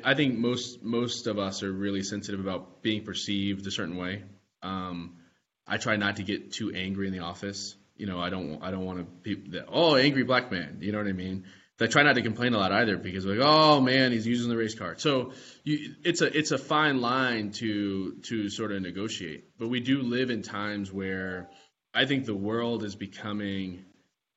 I 0.04 0.14
think 0.14 0.36
most 0.38 0.82
most 0.82 1.26
of 1.26 1.38
us 1.38 1.62
are 1.62 1.72
really 1.72 2.02
sensitive 2.02 2.40
about 2.40 2.82
being 2.82 3.04
perceived 3.04 3.66
a 3.66 3.70
certain 3.70 3.96
way. 3.96 4.22
Um, 4.62 5.18
I 5.66 5.78
try 5.78 5.96
not 5.96 6.16
to 6.16 6.22
get 6.22 6.52
too 6.52 6.72
angry 6.74 7.06
in 7.06 7.12
the 7.12 7.20
office. 7.20 7.74
You 7.96 8.06
know, 8.06 8.20
I 8.20 8.30
don't, 8.30 8.62
I 8.62 8.70
don't 8.70 8.84
want 8.84 8.98
to 8.98 9.04
be 9.04 9.50
that. 9.50 9.66
Oh, 9.68 9.96
angry 9.96 10.24
black 10.24 10.50
man. 10.50 10.78
You 10.80 10.92
know 10.92 10.98
what 10.98 11.06
I 11.06 11.12
mean? 11.12 11.44
I 11.80 11.86
try 11.86 12.04
not 12.04 12.14
to 12.14 12.22
complain 12.22 12.54
a 12.54 12.58
lot 12.58 12.70
either 12.70 12.96
because 12.96 13.26
like, 13.26 13.40
oh 13.40 13.80
man, 13.80 14.12
he's 14.12 14.26
using 14.26 14.48
the 14.48 14.56
race 14.56 14.74
card. 14.74 15.00
So 15.00 15.32
you, 15.64 15.94
it's 16.04 16.20
a 16.20 16.36
it's 16.36 16.52
a 16.52 16.58
fine 16.58 17.00
line 17.00 17.50
to 17.52 18.14
to 18.24 18.48
sort 18.48 18.70
of 18.70 18.80
negotiate. 18.80 19.58
But 19.58 19.68
we 19.68 19.80
do 19.80 20.02
live 20.02 20.30
in 20.30 20.42
times 20.42 20.92
where 20.92 21.50
I 21.92 22.06
think 22.06 22.26
the 22.26 22.34
world 22.34 22.84
is 22.84 22.94
becoming 22.94 23.84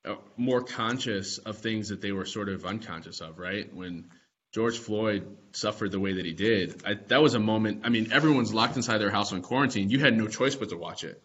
uh, 0.03 0.15
more 0.35 0.63
conscious 0.63 1.37
of 1.37 1.59
things 1.59 1.89
that 1.89 2.01
they 2.01 2.11
were 2.11 2.25
sort 2.25 2.49
of 2.49 2.65
unconscious 2.65 3.21
of. 3.21 3.37
Right 3.37 3.71
when 3.71 4.09
George 4.51 4.79
Floyd 4.79 5.37
suffered 5.51 5.91
the 5.91 5.99
way 5.99 6.13
that 6.13 6.25
he 6.25 6.33
did, 6.33 6.81
I, 6.87 6.95
that 7.09 7.21
was 7.21 7.35
a 7.35 7.39
moment. 7.39 7.81
I 7.83 7.89
mean, 7.89 8.11
everyone's 8.11 8.53
locked 8.53 8.77
inside 8.77 8.97
their 8.97 9.11
house 9.11 9.31
on 9.31 9.43
quarantine. 9.43 9.91
You 9.91 9.99
had 9.99 10.17
no 10.17 10.27
choice 10.27 10.55
but 10.55 10.69
to 10.69 10.77
watch 10.77 11.03
it 11.03 11.21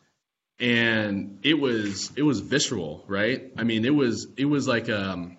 and 0.58 1.40
it 1.42 1.58
was 1.58 2.12
it 2.16 2.22
was 2.22 2.40
visceral, 2.40 3.04
right? 3.08 3.52
I 3.56 3.64
mean, 3.64 3.84
it 3.84 3.94
was 3.94 4.28
it 4.36 4.44
was 4.44 4.66
like 4.68 4.88
um, 4.88 5.36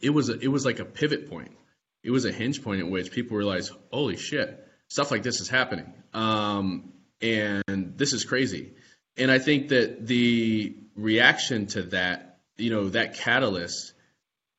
it 0.00 0.10
was 0.10 0.28
a, 0.28 0.38
it 0.38 0.48
was 0.48 0.64
like 0.64 0.78
a 0.78 0.84
pivot 0.84 1.30
point. 1.30 1.52
It 2.02 2.10
was 2.10 2.24
a 2.24 2.32
hinge 2.32 2.62
point 2.62 2.80
at 2.80 2.88
which 2.88 3.10
people 3.10 3.36
realized, 3.36 3.72
holy 3.92 4.16
shit, 4.16 4.66
stuff 4.88 5.10
like 5.10 5.22
this 5.22 5.40
is 5.40 5.48
happening, 5.48 5.92
um, 6.14 6.92
and 7.20 7.94
this 7.96 8.12
is 8.12 8.24
crazy. 8.24 8.72
And 9.16 9.30
I 9.30 9.38
think 9.38 9.68
that 9.68 10.06
the 10.06 10.76
reaction 10.96 11.66
to 11.68 11.82
that, 11.82 12.38
you 12.56 12.70
know, 12.70 12.88
that 12.90 13.14
catalyst 13.14 13.92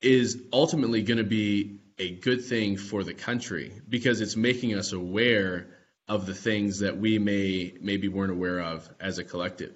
is 0.01 0.41
ultimately 0.53 1.01
going 1.01 1.17
to 1.17 1.23
be 1.23 1.79
a 1.97 2.11
good 2.11 2.45
thing 2.45 2.77
for 2.77 3.03
the 3.03 3.13
country 3.13 3.71
because 3.87 4.21
it's 4.21 4.35
making 4.35 4.75
us 4.75 4.91
aware 4.91 5.67
of 6.07 6.25
the 6.25 6.33
things 6.33 6.79
that 6.79 6.97
we 6.97 7.19
may 7.19 7.73
maybe 7.81 8.07
weren't 8.07 8.31
aware 8.31 8.59
of 8.59 8.89
as 8.99 9.17
a 9.17 9.23
collective. 9.23 9.73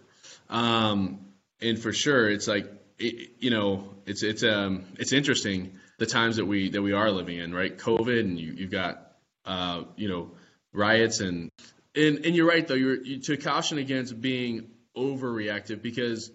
Um, 0.50 1.20
and 1.62 1.80
for 1.80 1.94
sure, 1.94 2.30
it's 2.30 2.48
like 2.48 2.72
it, 3.00 3.32
you 3.40 3.50
know, 3.50 3.90
it's 4.06 4.24
it's 4.24 4.44
um 4.44 4.86
it's 4.98 5.14
interesting 5.14 5.74
the 5.98 6.06
times 6.06 6.38
that 6.38 6.46
we 6.46 6.70
that 6.70 6.82
we 6.82 6.94
are 6.94 7.10
living 7.12 7.38
in, 7.38 7.54
right? 7.54 7.76
COVID, 7.78 8.20
and 8.20 8.40
you, 8.40 8.54
you've 8.54 8.72
got 8.72 9.14
uh, 9.46 9.84
you 9.96 10.10
know 10.10 10.32
riots 10.74 11.20
and 11.20 11.50
and 11.96 12.26
and 12.26 12.36
you're 12.36 12.48
right 12.48 12.68
though. 12.68 12.76
You're 12.76 13.02
you, 13.02 13.20
to 13.22 13.38
caution 13.38 13.78
against 13.78 14.20
being 14.20 14.70
overreactive 14.96 15.82
because 15.82 16.32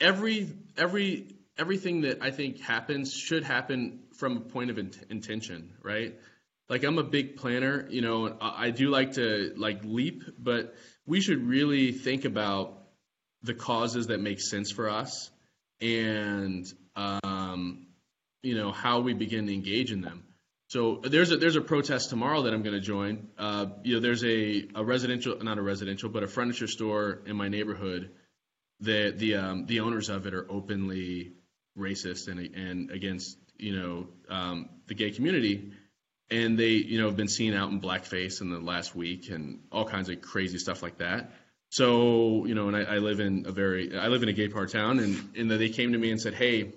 every 0.00 0.48
every 0.76 1.26
everything 1.58 2.02
that 2.02 2.22
I 2.22 2.30
think 2.30 2.60
happens 2.60 3.12
should 3.12 3.44
happen 3.44 4.00
from 4.14 4.36
a 4.36 4.40
point 4.40 4.70
of 4.70 4.78
int- 4.78 5.04
intention, 5.10 5.72
right? 5.82 6.14
Like 6.68 6.84
I'm 6.84 6.98
a 6.98 7.04
big 7.04 7.36
planner, 7.36 7.86
you 7.88 8.02
know, 8.02 8.36
I 8.40 8.70
do 8.70 8.90
like 8.90 9.12
to 9.12 9.54
like 9.56 9.84
leap, 9.84 10.24
but 10.38 10.74
we 11.06 11.20
should 11.20 11.46
really 11.46 11.92
think 11.92 12.24
about 12.24 12.78
the 13.42 13.54
causes 13.54 14.08
that 14.08 14.20
make 14.20 14.40
sense 14.40 14.70
for 14.70 14.90
us 14.90 15.30
and 15.80 16.70
um, 16.96 17.86
you 18.42 18.56
know 18.56 18.72
how 18.72 19.00
we 19.00 19.14
begin 19.14 19.46
to 19.46 19.54
engage 19.54 19.92
in 19.92 20.00
them. 20.00 20.24
So 20.68 21.00
there's 21.02 21.30
a 21.30 21.36
there's 21.36 21.56
a 21.56 21.60
protest 21.60 22.10
tomorrow 22.10 22.42
that 22.42 22.52
I'm 22.52 22.62
going 22.62 22.74
to 22.74 22.80
join. 22.80 23.28
Uh, 23.38 23.66
you 23.82 23.94
know, 23.94 24.00
there's 24.00 24.22
a, 24.24 24.68
a 24.74 24.84
residential, 24.84 25.38
not 25.42 25.58
a 25.58 25.62
residential, 25.62 26.10
but 26.10 26.22
a 26.22 26.28
furniture 26.28 26.66
store 26.66 27.22
in 27.26 27.36
my 27.36 27.48
neighborhood. 27.48 28.10
The 28.80 29.12
the 29.16 29.36
um, 29.36 29.66
the 29.66 29.80
owners 29.80 30.08
of 30.08 30.26
it 30.26 30.34
are 30.34 30.50
openly 30.50 31.32
racist 31.76 32.28
and 32.28 32.40
and 32.54 32.90
against 32.90 33.38
you 33.56 33.76
know 33.76 34.08
um, 34.28 34.68
the 34.86 34.94
gay 34.94 35.10
community, 35.10 35.72
and 36.30 36.58
they 36.58 36.70
you 36.70 36.98
know 37.00 37.06
have 37.06 37.16
been 37.16 37.28
seen 37.28 37.54
out 37.54 37.70
in 37.70 37.80
blackface 37.80 38.40
in 38.40 38.50
the 38.50 38.58
last 38.58 38.94
week 38.94 39.30
and 39.30 39.60
all 39.72 39.84
kinds 39.84 40.08
of 40.08 40.20
crazy 40.20 40.58
stuff 40.58 40.82
like 40.82 40.98
that. 40.98 41.32
So 41.70 42.46
you 42.46 42.54
know, 42.54 42.68
and 42.68 42.76
I, 42.76 42.82
I 42.82 42.98
live 42.98 43.20
in 43.20 43.46
a 43.46 43.52
very 43.52 43.96
I 43.96 44.08
live 44.08 44.22
in 44.22 44.28
a 44.28 44.32
gay 44.32 44.48
part 44.48 44.72
town, 44.72 44.98
and 44.98 45.36
and 45.36 45.50
they 45.50 45.68
came 45.68 45.92
to 45.92 45.98
me 45.98 46.10
and 46.10 46.20
said, 46.20 46.34
hey, 46.34 46.72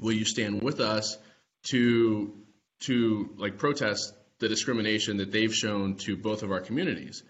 will 0.00 0.12
you 0.12 0.24
stand 0.24 0.62
with 0.62 0.80
us 0.80 1.18
to 1.64 2.32
to 2.80 3.30
like 3.36 3.58
protest 3.58 4.14
the 4.38 4.48
discrimination 4.48 5.18
that 5.18 5.30
they've 5.30 5.54
shown 5.54 5.96
to 5.96 6.16
both 6.16 6.42
of 6.42 6.50
our 6.50 6.60
communities? 6.60 7.22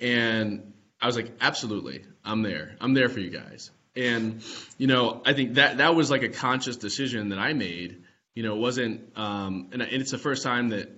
And 0.00 0.72
i 1.00 1.06
was 1.06 1.16
like 1.16 1.32
absolutely. 1.40 2.04
I'm 2.24 2.42
there. 2.42 2.76
I'm 2.80 2.94
there 2.94 3.08
for 3.08 3.20
you 3.20 3.30
guys. 3.30 3.70
And 3.96 4.42
you 4.76 4.88
know 4.88 5.22
i 5.24 5.32
think 5.34 5.54
that 5.54 5.76
that 5.78 5.94
was 5.94 6.10
like 6.10 6.24
a 6.24 6.28
conscious 6.28 6.76
decision 6.76 7.28
that 7.28 7.38
i 7.38 7.52
made 7.52 8.03
you 8.34 8.42
know 8.42 8.54
it 8.56 8.60
wasn't 8.60 9.16
um 9.16 9.68
and, 9.72 9.82
and 9.82 10.02
it's 10.02 10.10
the 10.10 10.18
first 10.18 10.42
time 10.42 10.70
that 10.70 10.88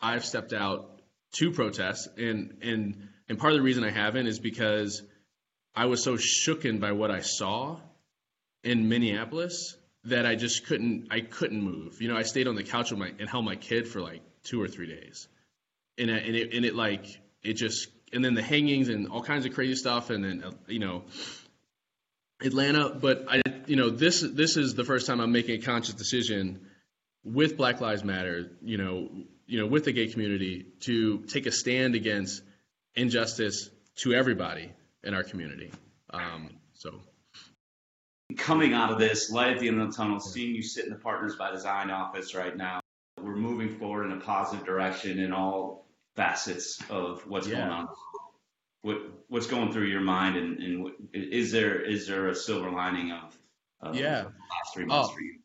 i've 0.00 0.24
stepped 0.24 0.52
out 0.52 1.00
to 1.32 1.50
protest 1.50 2.08
and 2.18 2.58
and 2.62 3.08
and 3.28 3.38
part 3.38 3.52
of 3.52 3.58
the 3.58 3.62
reason 3.62 3.84
i 3.84 3.90
haven't 3.90 4.26
is 4.26 4.38
because 4.38 5.02
i 5.74 5.86
was 5.86 6.02
so 6.02 6.16
shooken 6.16 6.80
by 6.80 6.92
what 6.92 7.10
i 7.10 7.20
saw 7.20 7.78
in 8.62 8.88
minneapolis 8.88 9.76
that 10.06 10.26
I 10.26 10.34
just 10.34 10.66
couldn't 10.66 11.08
I 11.10 11.20
couldn't 11.20 11.62
move. 11.62 12.02
You 12.02 12.08
know, 12.08 12.16
I 12.16 12.24
stayed 12.24 12.46
on 12.46 12.54
the 12.56 12.62
couch 12.62 12.90
with 12.90 13.00
my 13.00 13.12
and 13.18 13.26
held 13.26 13.46
my 13.46 13.56
kid 13.56 13.88
for 13.88 14.02
like 14.02 14.20
two 14.42 14.60
or 14.60 14.68
three 14.68 14.86
days, 14.86 15.28
and 15.96 16.10
I- 16.10 16.18
and 16.18 16.36
it 16.36 16.52
and 16.52 16.64
it 16.66 16.74
like 16.74 17.06
it 17.42 17.54
just 17.54 17.88
and 18.12 18.22
then 18.22 18.34
the 18.34 18.42
hangings 18.42 18.90
and 18.90 19.08
all 19.08 19.22
kinds 19.22 19.46
of 19.46 19.54
crazy 19.54 19.74
stuff, 19.76 20.10
and 20.10 20.22
then 20.22 20.44
uh, 20.44 20.50
you 20.66 20.78
know 20.78 21.04
Atlanta. 22.42 22.90
But 22.90 23.26
I 23.28 23.40
you 23.66 23.76
know 23.76 23.90
this 23.90 24.20
this 24.20 24.56
is 24.56 24.74
the 24.74 24.84
first 24.84 25.06
time 25.06 25.20
I'm 25.20 25.32
making 25.32 25.60
a 25.60 25.64
conscious 25.64 25.94
decision 25.94 26.66
with 27.24 27.56
Black 27.56 27.80
Lives 27.80 28.04
Matter. 28.04 28.50
You 28.62 28.78
know 28.78 29.08
you 29.46 29.58
know 29.60 29.66
with 29.66 29.84
the 29.84 29.92
gay 29.92 30.08
community 30.08 30.66
to 30.80 31.18
take 31.22 31.46
a 31.46 31.52
stand 31.52 31.94
against 31.94 32.42
injustice 32.94 33.70
to 33.96 34.12
everybody 34.14 34.70
in 35.02 35.14
our 35.14 35.22
community. 35.22 35.70
Um, 36.10 36.50
so. 36.74 37.00
coming 38.36 38.72
out 38.72 38.90
of 38.90 38.98
this, 38.98 39.30
light 39.30 39.52
at 39.52 39.58
the 39.60 39.68
end 39.68 39.80
of 39.80 39.90
the 39.90 39.96
tunnel, 39.96 40.20
seeing 40.20 40.54
you 40.54 40.62
sit 40.62 40.84
in 40.84 40.90
the 40.90 40.98
Partners 40.98 41.36
by 41.36 41.50
Design 41.50 41.90
office 41.90 42.34
right 42.34 42.56
now, 42.56 42.80
we're 43.20 43.36
moving 43.36 43.78
forward 43.78 44.06
in 44.06 44.12
a 44.12 44.20
positive 44.20 44.64
direction 44.64 45.18
in 45.18 45.32
all 45.32 45.86
facets 46.16 46.78
of 46.90 47.26
what's 47.28 47.46
Yeah. 47.48 47.58
going 47.58 47.70
on. 47.70 47.88
What 48.82 48.98
what's 49.28 49.46
going 49.46 49.72
through 49.72 49.86
your 49.86 50.02
mind, 50.02 50.36
and, 50.36 50.58
and 50.58 50.82
what, 50.84 50.92
is 51.14 51.50
there 51.52 51.80
is 51.80 52.06
there 52.06 52.28
a 52.28 52.34
silver 52.34 52.70
lining 52.70 53.12
of, 53.12 53.36
of 53.84 53.96
Yeah. 53.96 54.24
last 54.24 54.74
three 54.74 54.84
months 54.86 55.08
Oh. 55.10 55.14
for 55.14 55.20
you? 55.20 55.38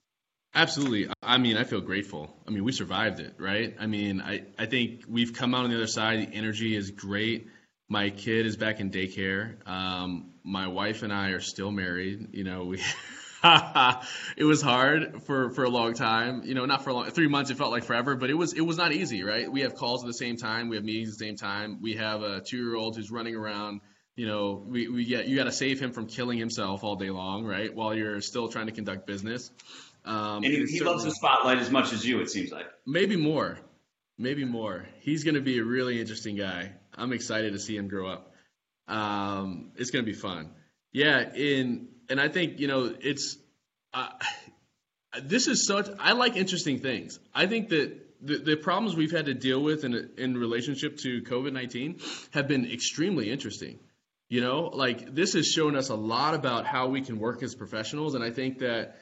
Absolutely. 0.56 1.08
I 1.22 1.38
mean, 1.38 1.58
I 1.58 1.64
feel 1.64 1.82
grateful. 1.82 2.36
I 2.48 2.52
mean, 2.52 2.64
we 2.64 2.72
survived 2.72 3.20
it, 3.20 3.36
right? 3.38 3.76
I 3.80 3.86
mean, 3.86 4.20
I, 4.20 4.46
I 4.58 4.66
think 4.66 5.04
we've 5.08 5.32
come 5.34 5.54
out 5.54 5.64
on 5.66 5.70
the 5.70 5.76
other 5.76 5.88
side. 5.88 6.20
The 6.28 6.36
energy 6.36 6.76
is 6.76 6.90
great. 6.92 7.48
My 7.88 8.10
kid 8.10 8.46
is 8.48 8.58
back 8.58 8.80
in 8.80 8.90
daycare. 8.90 9.68
Um, 9.68 10.32
my 10.44 10.68
wife 10.68 11.04
and 11.04 11.14
I 11.14 11.30
are 11.30 11.40
still 11.40 11.72
married. 11.72 12.30
You 12.34 12.44
know, 12.44 12.66
we 12.66 12.82
it 13.44 14.44
was 14.44 14.62
hard 14.62 15.24
for 15.24 15.52
for 15.52 15.64
a 15.64 15.70
long 15.70 15.94
time. 15.94 16.42
You 16.44 16.56
know, 16.56 16.66
not 16.66 16.84
for 16.84 16.90
a 16.90 16.94
long 16.94 17.10
three 17.12 17.28
months. 17.28 17.52
It 17.52 17.58
felt 17.58 17.72
like 17.72 17.84
forever, 17.84 18.16
but 18.16 18.30
it 18.30 18.34
was 18.36 18.54
it 18.54 18.62
was 18.62 18.78
not 18.78 18.92
easy, 18.92 19.24
right? 19.24 19.52
We 19.52 19.62
have 19.62 19.76
calls 19.76 20.04
at 20.04 20.08
the 20.08 20.14
same 20.14 20.38
time. 20.38 20.70
We 20.70 20.76
have 20.76 20.86
meetings 20.86 21.10
at 21.14 21.20
the 21.20 21.26
same 21.26 21.36
time. 21.36 21.80
We 21.82 21.96
have 21.96 22.22
a 22.22 22.42
two 22.42 22.58
year 22.58 22.76
old 22.76 22.96
who's 22.96 23.12
running 23.12 23.36
around. 23.36 23.82
You 24.16 24.28
know, 24.28 24.64
we, 24.68 24.90
we 24.90 25.06
get 25.06 25.28
you 25.28 25.38
got 25.38 25.46
to 25.46 25.52
save 25.52 25.80
him 25.80 25.92
from 25.92 26.08
killing 26.08 26.38
himself 26.38 26.84
all 26.84 26.96
day 26.96 27.10
long, 27.10 27.46
right? 27.46 27.74
While 27.74 27.96
you're 27.96 28.22
still 28.22 28.50
trying 28.50 28.66
to 28.66 28.74
conduct 28.74 29.08
business. 29.08 29.52
Um, 30.06 30.44
and 30.44 30.46
he, 30.46 30.66
he 30.66 30.80
loves 30.82 31.04
the 31.04 31.12
spotlight 31.12 31.60
as 31.60 31.70
much 31.70 31.94
as 31.94 32.06
you. 32.06 32.20
It 32.20 32.30
seems 32.30 32.52
like 32.52 32.66
maybe 32.86 33.16
more, 33.16 33.60
maybe 34.18 34.46
more. 34.46 34.86
He's 35.00 35.24
going 35.24 35.36
to 35.36 35.42
be 35.42 35.60
a 35.60 35.64
really 35.64 36.00
interesting 36.00 36.36
guy. 36.36 36.72
I'm 36.96 37.14
excited 37.14 37.54
to 37.54 37.60
see 37.60 37.78
him 37.78 37.88
grow 37.88 38.08
up. 38.08 38.34
Um, 38.88 39.72
it's 39.76 39.92
going 39.92 40.04
to 40.04 40.12
be 40.12 40.18
fun. 40.18 40.52
Yeah, 40.92 41.34
in 41.34 41.90
and 42.10 42.20
I 42.20 42.28
think 42.28 42.60
you 42.60 42.68
know 42.68 42.94
it's 43.00 43.38
uh, 43.94 44.10
this 45.22 45.48
is 45.48 45.66
such. 45.66 45.88
I 46.00 46.14
like 46.14 46.36
interesting 46.36 46.80
things. 46.80 47.20
I 47.34 47.46
think 47.46 47.70
that 47.70 47.96
the, 48.22 48.38
the 48.38 48.56
problems 48.58 48.96
we've 48.96 49.12
had 49.12 49.28
to 49.28 49.34
deal 49.34 49.62
with 49.62 49.84
in 49.84 50.10
in 50.18 50.38
relationship 50.38 50.98
to 51.00 51.22
COVID 51.22 51.54
nineteen 51.54 52.00
have 52.32 52.48
been 52.48 52.70
extremely 52.72 53.30
interesting. 53.32 53.80
You 54.30 54.42
know, 54.42 54.70
like 54.72 55.16
this 55.16 55.34
has 55.34 55.48
shown 55.48 55.76
us 55.76 55.90
a 55.90 55.96
lot 55.96 56.36
about 56.36 56.68
how 56.68 56.88
we 56.88 57.02
can 57.02 57.20
work 57.20 57.42
as 57.42 57.56
professionals, 57.56 58.14
and 58.14 58.24
I 58.24 58.30
think 58.30 58.60
that 58.60 58.96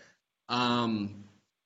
um, 0.47 1.25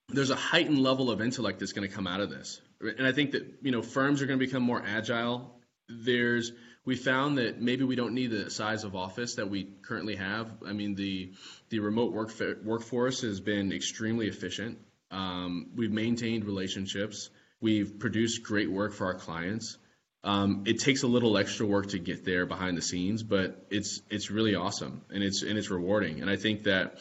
there's 0.10 0.32
a 0.32 0.36
heightened 0.36 0.80
level 0.80 1.12
of 1.12 1.22
intellect 1.22 1.60
that's 1.60 1.72
going 1.72 1.88
to 1.88 1.94
come 1.94 2.08
out 2.08 2.22
of 2.22 2.32
this. 2.32 2.60
And 2.80 3.06
I 3.06 3.12
think 3.12 3.32
that 3.32 3.60
you 3.62 3.72
know 3.72 3.84
firms 3.84 4.24
are 4.24 4.26
going 4.26 4.40
to 4.40 4.46
become 4.46 4.64
more 4.64 4.82
agile. 4.84 5.56
There's 5.88 6.52
we 6.86 6.96
found 6.96 7.38
that 7.38 7.62
maybe 7.62 7.84
we 7.84 7.96
don't 7.96 8.16
need 8.16 8.32
the 8.32 8.50
size 8.50 8.84
of 8.84 8.96
office 8.96 9.36
that 9.36 9.50
we 9.50 9.66
currently 9.84 10.16
have. 10.16 10.52
I 10.66 10.74
mean, 10.74 10.96
the 10.96 11.34
the 11.70 11.80
remote 11.80 12.14
work 12.14 12.32
workforce 12.64 13.22
has 13.22 13.40
been 13.40 13.72
extremely 13.72 14.28
efficient. 14.28 14.80
Um, 15.12 15.72
we've 15.76 15.92
maintained 15.92 16.46
relationships. 16.46 17.30
We've 17.60 18.00
produced 18.00 18.42
great 18.42 18.72
work 18.72 18.94
for 18.94 19.06
our 19.06 19.14
clients. 19.14 19.78
Um, 20.24 20.64
it 20.66 20.80
takes 20.80 21.04
a 21.04 21.08
little 21.08 21.38
extra 21.38 21.66
work 21.66 21.90
to 21.90 22.00
get 22.00 22.24
there 22.26 22.46
behind 22.46 22.78
the 22.78 22.82
scenes, 22.82 23.24
but 23.24 23.66
it's 23.70 24.02
it's 24.10 24.30
really 24.30 24.56
awesome 24.56 25.02
and 25.10 25.24
it's 25.24 25.42
and 25.42 25.58
it's 25.58 25.70
rewarding. 25.70 26.22
And 26.22 26.30
I 26.30 26.36
think 26.36 26.64
that 26.64 27.00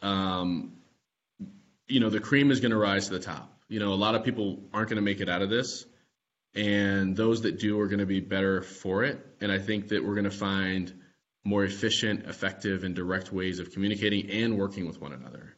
um, 0.00 0.72
you 1.86 2.00
know 2.00 2.10
the 2.10 2.20
cream 2.20 2.50
is 2.50 2.60
going 2.60 2.70
to 2.70 2.78
rise 2.78 3.08
to 3.08 3.12
the 3.12 3.20
top. 3.20 3.50
You 3.68 3.80
know, 3.80 3.92
a 3.92 3.94
lot 3.94 4.14
of 4.14 4.24
people 4.24 4.62
aren't 4.72 4.88
going 4.88 4.96
to 4.96 5.02
make 5.02 5.20
it 5.20 5.28
out 5.28 5.42
of 5.42 5.50
this 5.50 5.84
and 6.54 7.16
those 7.16 7.42
that 7.42 7.58
do 7.58 7.80
are 7.80 7.88
going 7.88 7.98
to 7.98 8.06
be 8.06 8.20
better 8.20 8.62
for 8.62 9.04
it. 9.04 9.24
And 9.40 9.50
I 9.50 9.58
think 9.58 9.88
that 9.88 10.04
we're 10.04 10.14
going 10.14 10.24
to 10.24 10.30
find 10.30 10.92
more 11.44 11.64
efficient, 11.64 12.26
effective, 12.26 12.84
and 12.84 12.94
direct 12.94 13.32
ways 13.32 13.58
of 13.58 13.72
communicating 13.72 14.30
and 14.30 14.56
working 14.58 14.86
with 14.86 15.00
one 15.00 15.12
another. 15.12 15.56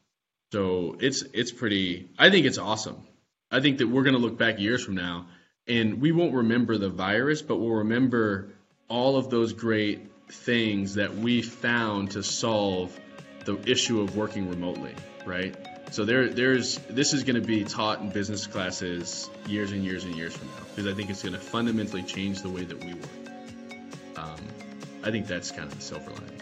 So 0.53 0.97
it's 1.01 1.23
it's 1.35 1.53
pretty. 1.53 2.11
I 2.19 2.31
think 2.31 2.47
it's 2.47 2.59
awesome. 2.59 3.07
I 3.51 3.61
think 3.61 3.79
that 3.79 3.89
we're 3.89 4.03
going 4.03 4.15
to 4.15 4.21
look 4.21 4.39
back 4.39 4.59
years 4.59 4.85
from 4.85 4.95
now, 4.95 5.29
and 5.69 6.01
we 6.01 6.13
won't 6.13 6.35
remember 6.35 6.79
the 6.79 6.89
virus, 6.89 7.43
but 7.43 7.57
we'll 7.57 7.79
remember 7.79 8.51
all 8.89 9.17
of 9.17 9.31
those 9.31 9.53
great 9.53 10.11
things 10.31 10.95
that 10.95 11.15
we 11.17 11.43
found 11.43 12.13
to 12.13 12.23
solve 12.23 12.99
the 13.45 13.59
issue 13.69 14.01
of 14.01 14.17
working 14.17 14.49
remotely, 14.49 14.95
right? 15.25 15.55
So 15.93 16.05
there, 16.05 16.29
there's 16.29 16.79
this 16.91 17.13
is 17.13 17.25
going 17.25 17.41
to 17.41 17.47
be 17.47 17.65
taught 17.65 18.01
in 18.01 18.11
business 18.11 18.47
classes 18.47 19.31
years 19.47 19.71
and 19.71 19.85
years 19.85 20.05
and 20.05 20.17
years 20.17 20.37
from 20.37 20.49
now 20.49 20.55
because 20.75 20.93
I 20.93 20.95
think 20.95 21.11
it's 21.11 21.23
going 21.23 21.35
to 21.35 21.41
fundamentally 21.41 22.03
change 22.03 22.43
the 22.43 22.51
way 22.51 22.65
that 22.65 22.85
we 22.85 22.95
work. 22.95 24.17
Um, 24.17 24.41
I 25.05 25.11
think 25.11 25.29
that's 25.29 25.53
kind 25.53 25.65
of 25.65 25.77
the 25.77 25.83
silver 25.83 26.11
lining. 26.11 26.36